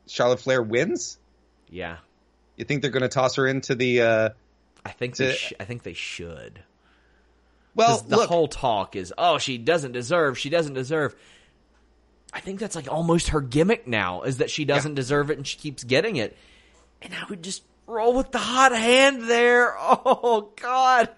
[0.09, 1.19] Charlotte Flair wins.
[1.69, 1.99] Yeah,
[2.57, 4.03] You think they're gonna toss her into the?
[4.03, 4.29] Uh,
[4.85, 5.33] I think they.
[5.33, 6.61] Sh- I think they should.
[7.75, 10.39] Well, the look, whole talk is, oh, she doesn't deserve.
[10.39, 11.17] She doesn't deserve.
[12.33, 15.47] I think that's like almost her gimmick now is that she doesn't deserve it and
[15.47, 16.37] she keeps getting it.
[17.03, 19.75] And I would just roll with the hot hand there.
[20.07, 21.11] Oh God.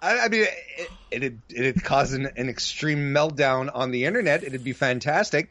[0.00, 4.42] I, I mean, it, it'd it'd cause an, an extreme meltdown on the internet.
[4.42, 5.50] It'd be fantastic.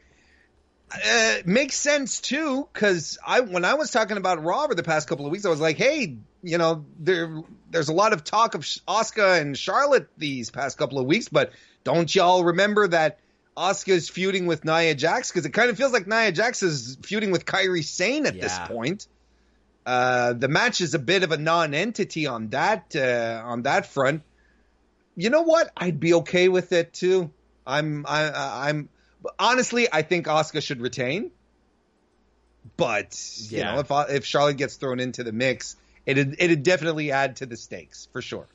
[1.04, 5.08] Uh, makes sense too, because I when I was talking about Raw over the past
[5.08, 8.54] couple of weeks, I was like, hey, you know, there there's a lot of talk
[8.54, 13.18] of Asuka and Charlotte these past couple of weeks, but don't y'all remember that
[13.56, 15.30] Asuka's feuding with Nia Jax?
[15.30, 18.58] Because it kind of feels like Nia Jax is feuding with Kairi Sane at this
[18.66, 19.06] point.
[19.86, 24.22] Uh, the match is a bit of a non-entity on that uh, on that front.
[25.16, 25.70] You know what?
[25.76, 27.30] I'd be okay with it too.
[27.66, 28.88] I'm I, I'm
[29.38, 31.30] honestly I think Asuka should retain,
[32.76, 33.18] but
[33.50, 33.74] you Yeah.
[33.74, 37.46] know if uh, if Charlotte gets thrown into the mix, it'd it'd definitely add to
[37.46, 38.46] the stakes for sure.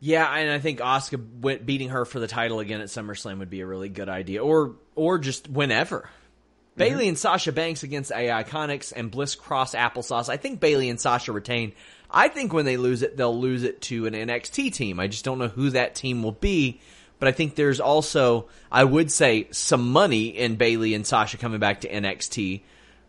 [0.00, 3.50] Yeah, and I think Asuka went beating her for the title again at SummerSlam would
[3.50, 6.00] be a really good idea, or or just whenever.
[6.00, 6.78] Mm-hmm.
[6.78, 10.28] Bayley and Sasha Banks against AI Iconics and Bliss Cross Applesauce.
[10.28, 11.72] I think Bayley and Sasha retain.
[12.10, 14.98] I think when they lose it, they'll lose it to an NXT team.
[14.98, 16.80] I just don't know who that team will be.
[17.22, 21.60] But I think there's also, I would say, some money in Bayley and Sasha coming
[21.60, 22.62] back to NXT.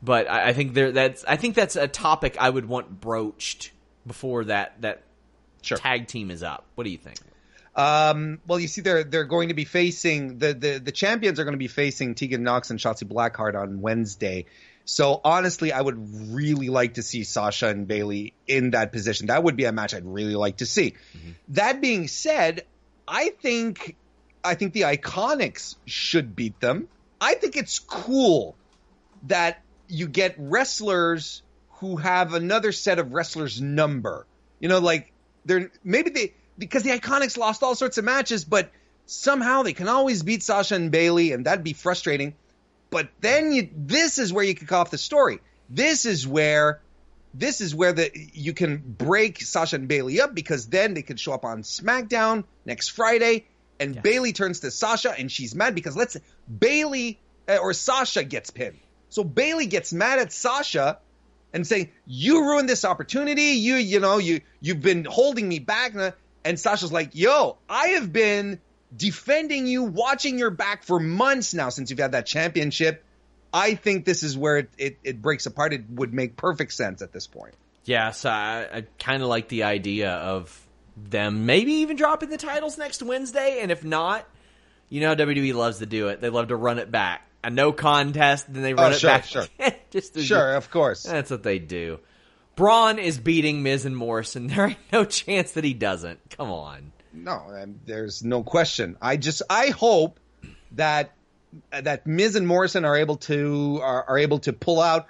[0.04, 3.72] But I, I think there that's I think that's a topic I would want broached
[4.06, 5.02] before that that
[5.64, 5.80] Sure.
[5.80, 6.64] tag team is up.
[6.76, 7.18] What do you think?
[7.76, 11.44] Um, well, you see, they're they're going to be facing the the the champions are
[11.44, 14.46] going to be facing Tegan Knox and Shotzi Blackheart on Wednesday.
[14.86, 15.98] So honestly, I would
[16.36, 19.26] really like to see Sasha and Bayley in that position.
[19.26, 20.94] That would be a match I'd really like to see.
[21.48, 22.66] That being said,
[23.08, 23.96] I think
[24.44, 26.88] I think the Iconics should beat them.
[27.22, 28.56] I think it's cool
[29.28, 31.42] that you get wrestlers
[31.76, 34.26] who have another set of wrestlers number.
[34.60, 35.12] You know, like
[35.46, 38.72] they're maybe they because the Iconics lost all sorts of matches, but
[39.06, 42.36] somehow they can always beat Sasha and Bayley, and that'd be frustrating.
[42.90, 45.40] But then you, this is where you kick off the story.
[45.70, 46.80] This is where,
[47.34, 51.20] this is where the you can break Sasha and Bayley up because then they could
[51.20, 53.46] show up on SmackDown next Friday,
[53.80, 56.18] and Bayley turns to Sasha and she's mad because let's
[56.60, 58.80] Bayley uh, or Sasha gets pinned.
[59.10, 61.00] So Bayley gets mad at Sasha
[61.54, 63.54] and saying, "You ruined this opportunity.
[63.54, 65.94] You, you know, you you've been holding me back."
[66.44, 68.60] And Sasha's like, "Yo, I have been
[68.96, 73.04] defending you, watching your back for months now since you've had that championship.
[73.54, 75.74] I think this is where it it, it breaks apart.
[75.74, 77.54] It would make perfect sense at this point."
[77.86, 80.63] Yeah, so I, I kind of like the idea of
[80.96, 84.28] them maybe even dropping the titles next Wednesday, and if not,
[84.90, 86.22] you know WWE loves to do it.
[86.22, 87.28] They love to run it back.
[87.44, 89.26] A no contest, then they run Oh, it sure, back.
[89.26, 89.46] sure.
[89.92, 91.04] Just Sure, of course.
[91.04, 92.00] That's what they do.
[92.56, 94.48] Braun is beating Miz and Morrison.
[94.56, 96.20] There ain't no chance that he doesn't.
[96.30, 96.92] Come on.
[97.12, 98.96] No, um, there's no question.
[99.02, 100.20] I just I hope
[100.74, 101.12] that
[101.72, 105.08] that Miz and Morrison are able to are, are able to pull out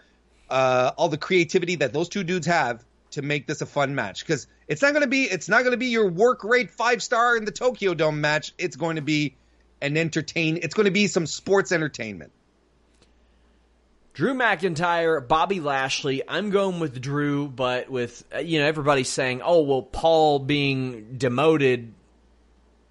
[0.49, 2.83] uh, all the creativity that those two dudes have
[3.13, 5.71] to make this a fun match because it's not going to be it's not going
[5.71, 8.53] to be your work rate five star in the Tokyo Dome match.
[8.57, 9.35] It's going to be
[9.81, 10.59] an entertain.
[10.61, 12.31] It's going to be some sports entertainment.
[14.13, 16.21] Drew McIntyre, Bobby Lashley.
[16.27, 21.93] I'm going with Drew, but with you know everybody saying, "Oh, well, Paul being demoted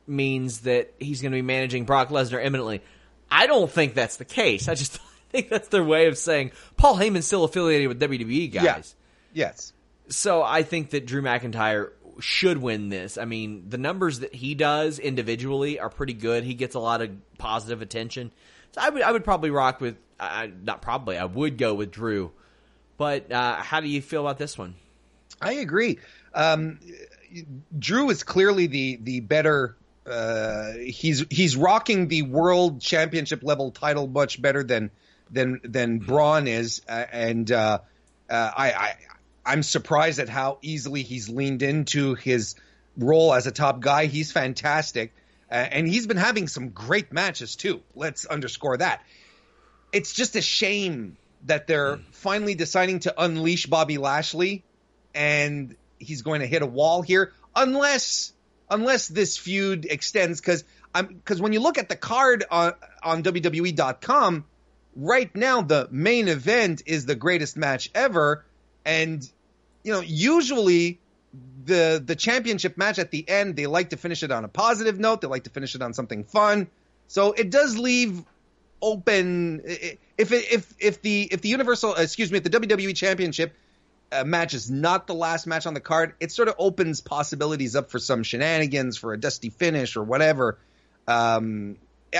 [0.06, 2.82] means that he's going to be managing Brock Lesnar imminently."
[3.30, 4.68] I don't think that's the case.
[4.68, 4.98] I just
[5.30, 8.94] think that's their way of saying Paul Heyman's still affiliated with WWE guys.
[9.32, 9.46] Yeah.
[9.46, 9.72] Yes.
[10.12, 11.90] So I think that Drew McIntyre
[12.20, 13.16] should win this.
[13.16, 16.44] I mean, the numbers that he does individually are pretty good.
[16.44, 18.30] He gets a lot of positive attention.
[18.72, 21.90] So I would I would probably rock with uh, not probably I would go with
[21.90, 22.30] Drew.
[22.98, 24.74] But uh, how do you feel about this one?
[25.40, 25.98] I agree.
[26.34, 26.78] Um,
[27.78, 29.76] Drew is clearly the the better.
[30.06, 34.90] Uh, he's he's rocking the world championship level title much better than
[35.30, 37.78] than than Braun is, uh, and uh,
[38.28, 38.96] uh, I, I
[39.44, 42.54] I'm surprised at how easily he's leaned into his
[42.96, 44.06] role as a top guy.
[44.06, 45.12] He's fantastic.
[45.50, 47.82] Uh, and he's been having some great matches too.
[47.94, 49.02] Let's underscore that.
[49.92, 52.04] It's just a shame that they're mm.
[52.12, 54.64] finally deciding to unleash Bobby Lashley
[55.14, 58.32] and he's going to hit a wall here unless
[58.70, 60.64] unless this feud extends cuz
[60.94, 62.72] I'm cuz when you look at the card on
[63.02, 64.44] on wwe.com
[64.96, 68.44] right now the main event is the greatest match ever
[68.84, 69.28] and
[69.84, 71.00] you know, usually
[71.64, 74.98] the the championship match at the end, they like to finish it on a positive
[74.98, 75.20] note.
[75.20, 76.68] They like to finish it on something fun.
[77.08, 78.22] So it does leave
[78.80, 83.54] open if it, if if the if the Universal excuse me if the WWE Championship
[84.10, 87.76] uh, match is not the last match on the card, it sort of opens possibilities
[87.76, 90.58] up for some shenanigans for a dusty finish or whatever.
[91.08, 91.76] Um,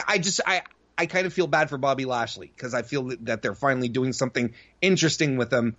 [0.06, 0.62] I just I
[0.96, 4.12] I kind of feel bad for Bobby Lashley because I feel that they're finally doing
[4.12, 5.76] something interesting with him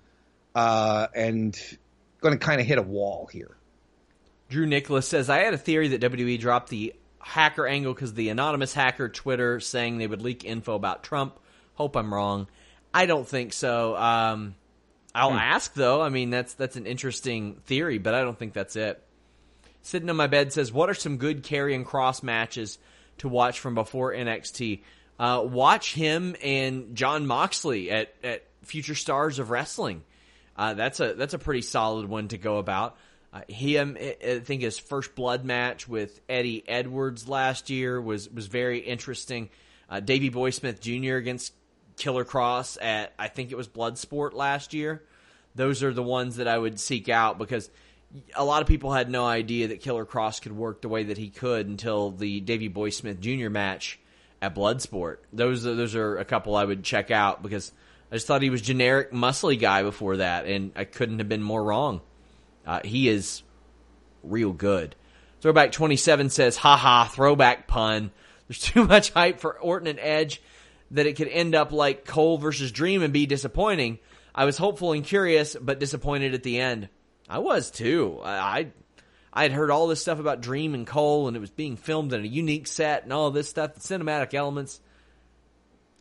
[0.55, 1.59] uh, and
[2.21, 3.55] going to kind of hit a wall here.
[4.49, 8.29] Drew Nicholas says, I had a theory that WWE dropped the hacker angle because the
[8.29, 11.39] anonymous hacker Twitter saying they would leak info about Trump.
[11.75, 12.47] Hope I'm wrong.
[12.93, 13.95] I don't think so.
[13.95, 14.55] Um,
[15.15, 15.37] I'll hmm.
[15.37, 16.01] ask though.
[16.01, 19.01] I mean, that's that's an interesting theory, but I don't think that's it.
[19.81, 22.77] Sitting on my bed says, "What are some good Karrion Kross matches
[23.19, 24.81] to watch from before NXT?
[25.19, 30.03] Uh, watch him and Jon Moxley at at Future Stars of Wrestling.
[30.55, 32.97] Uh, that's a that's a pretty solid one to go about.
[33.33, 38.47] Uh, him, I think his first blood match with Eddie Edwards last year was was
[38.47, 39.49] very interesting.
[39.89, 41.15] Uh, Davey Boy Smith Jr.
[41.15, 41.53] against
[41.97, 45.03] Killer Kross at I think it was Bloodsport last year.
[45.55, 47.69] Those are the ones that I would seek out because
[48.35, 51.17] a lot of people had no idea that Killer Kross could work the way that
[51.17, 53.49] he could until the Davey Boy Smith Jr.
[53.49, 53.99] match
[54.41, 55.17] at Bloodsport.
[55.31, 57.71] Those those are a couple I would check out because
[58.13, 61.41] I just thought he was generic muscly guy before that, and I couldn't have been
[61.41, 61.99] more wrong.
[62.63, 63.41] Uh, he is
[64.21, 64.95] real good.
[65.41, 68.11] Throwback 27 says, haha, throwback pun.
[68.47, 70.43] There's too much hype for Orton and Edge
[70.91, 73.97] that it could end up like Cole versus Dream and be disappointing.
[74.35, 76.89] I was hopeful and curious, but disappointed at the end.
[77.27, 78.19] I was too.
[78.23, 78.67] I,
[79.33, 82.13] I had heard all this stuff about Dream and Cole, and it was being filmed
[82.13, 84.81] in a unique set and all this stuff, the cinematic elements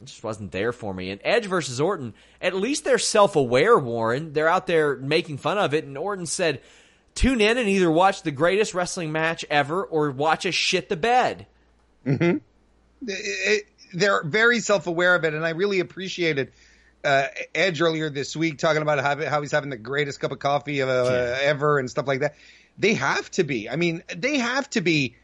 [0.05, 1.11] just wasn't there for me.
[1.11, 4.33] And Edge versus Orton, at least they're self aware, Warren.
[4.33, 5.85] They're out there making fun of it.
[5.85, 6.61] And Orton said,
[7.15, 10.97] tune in and either watch the greatest wrestling match ever or watch us shit the
[10.97, 11.47] bed.
[12.07, 12.39] Mm-hmm.
[13.07, 15.35] It, they're very self aware of it.
[15.35, 16.53] And I really appreciated
[17.05, 20.39] uh, Edge earlier this week talking about how, how he's having the greatest cup of
[20.39, 21.39] coffee uh, yeah.
[21.43, 22.37] ever and stuff like that.
[22.79, 23.69] They have to be.
[23.69, 25.17] I mean, they have to be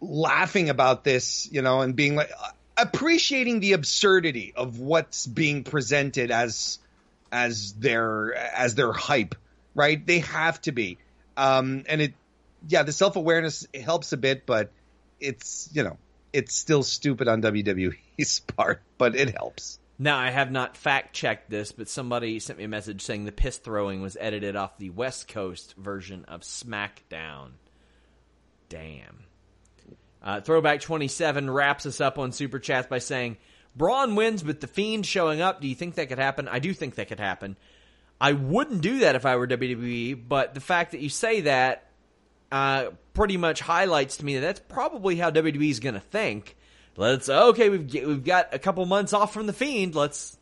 [0.00, 2.30] laughing about this, you know, and being like,
[2.76, 6.78] appreciating the absurdity of what's being presented as
[7.30, 9.34] as their as their hype,
[9.74, 10.04] right?
[10.04, 10.98] They have to be.
[11.36, 12.14] Um, and it,
[12.68, 14.70] yeah, the self awareness helps a bit, but
[15.20, 15.98] it's you know
[16.32, 19.78] it's still stupid on WWE's part, but it helps.
[19.98, 23.32] Now I have not fact checked this, but somebody sent me a message saying the
[23.32, 27.52] piss throwing was edited off the West Coast version of SmackDown.
[28.68, 29.24] Damn.
[30.24, 33.36] Uh, Throwback 27 wraps us up on Super Chats by saying,
[33.76, 35.60] Braun wins with The Fiend showing up.
[35.60, 36.48] Do you think that could happen?
[36.48, 37.56] I do think that could happen.
[38.20, 41.86] I wouldn't do that if I were WWE, but the fact that you say that
[42.50, 46.56] uh, pretty much highlights to me that that's probably how WWE is going to think.
[46.96, 49.96] Let's okay, we've we've got a couple months off from the Fiend.
[49.96, 50.38] Let's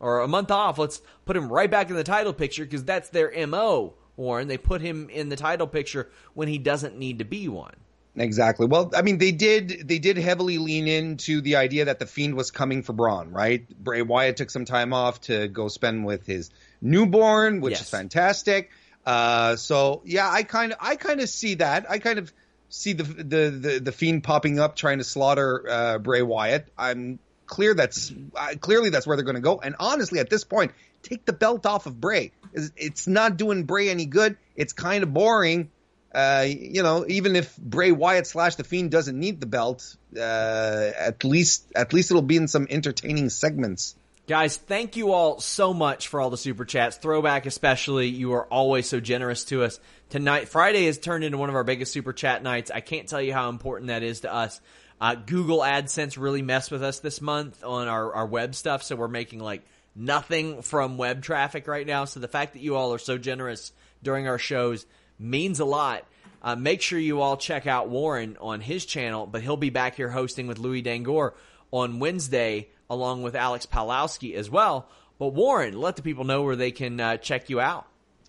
[0.00, 0.78] or a month off.
[0.78, 4.48] Let's put him right back in the title picture because that's their MO, Warren.
[4.48, 7.74] They put him in the title picture when he doesn't need to be one.
[8.16, 8.66] Exactly.
[8.66, 12.34] Well, I mean, they did they did heavily lean into the idea that the Fiend
[12.34, 13.68] was coming for Braun, right?
[13.68, 16.50] Bray Wyatt took some time off to go spend with his
[16.82, 17.82] newborn, which Yes.
[17.82, 18.70] is fantastic.
[19.06, 21.86] Uh, so yeah, I kind of I kind of see that.
[21.88, 22.32] I kind of
[22.68, 26.68] see the the the, the Fiend popping up trying to slaughter uh, Bray Wyatt.
[26.76, 29.60] I'm clear that's uh, clearly that's where they're going to go.
[29.60, 30.72] And honestly, at this point,
[31.02, 32.32] take the belt off of Bray.
[32.52, 34.36] It's, it's not doing Bray any good.
[34.56, 35.70] It's kind of boring.
[36.12, 40.90] Uh, you know, even if Bray Wyatt slash the Fiend doesn't need the belt, uh,
[40.98, 43.94] at least at least it'll be in some entertaining segments.
[44.26, 46.96] Guys, thank you all so much for all the super chats.
[46.96, 48.08] Throwback, especially.
[48.08, 49.80] You are always so generous to us.
[50.08, 52.70] Tonight, Friday has turned into one of our biggest super chat nights.
[52.70, 54.60] I can't tell you how important that is to us.
[55.00, 58.96] Uh, Google AdSense really messed with us this month on our, our web stuff, so
[58.96, 59.62] we're making like
[59.96, 62.04] nothing from web traffic right now.
[62.04, 63.72] So the fact that you all are so generous
[64.02, 64.86] during our shows
[65.20, 66.04] means a lot.
[66.42, 69.96] Uh, make sure you all check out Warren on his channel, but he'll be back
[69.96, 71.34] here hosting with Louis Dangoor
[71.70, 74.88] on Wednesday, along with Alex Palowski as well.
[75.18, 77.86] But Warren, let the people know where they can uh, check you out.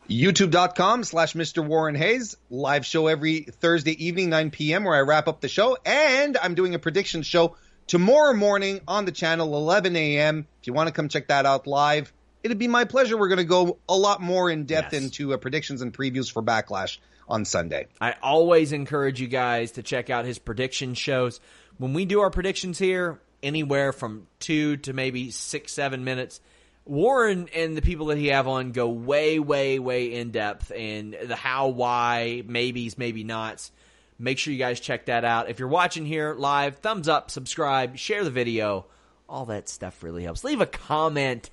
[0.10, 1.66] YouTube.com slash Mr.
[1.66, 2.36] Warren Hayes.
[2.50, 5.78] Live show every Thursday evening, 9 p.m., where I wrap up the show.
[5.86, 7.56] And I'm doing a prediction show
[7.88, 10.48] tomorrow morning on the channel, 11 a.m.
[10.60, 12.12] If you want to come check that out live,
[12.44, 13.18] it'd be my pleasure.
[13.18, 15.04] We're going to go a lot more in depth Yes.
[15.04, 16.98] into uh, predictions and previews for Backlash
[17.28, 17.88] on Sunday.
[18.00, 21.40] I always encourage you guys to check out his prediction shows.
[21.78, 26.42] When we do our predictions here, anywhere from two to maybe six, seven minutes,
[26.86, 31.16] Warren and the people that he have on go way, way, way in depth and
[31.26, 33.72] the how, why, maybes, maybe nots.
[34.18, 35.50] Make sure you guys check that out.
[35.50, 38.86] If you're watching here live, thumbs up, subscribe, share the video.
[39.30, 40.44] All that stuff really helps.
[40.44, 41.50] Leave a comment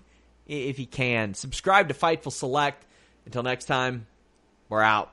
[0.49, 1.35] if you can.
[1.35, 2.85] Subscribe to Fightful Select.
[3.27, 4.07] Until next time,
[4.69, 5.12] we're out.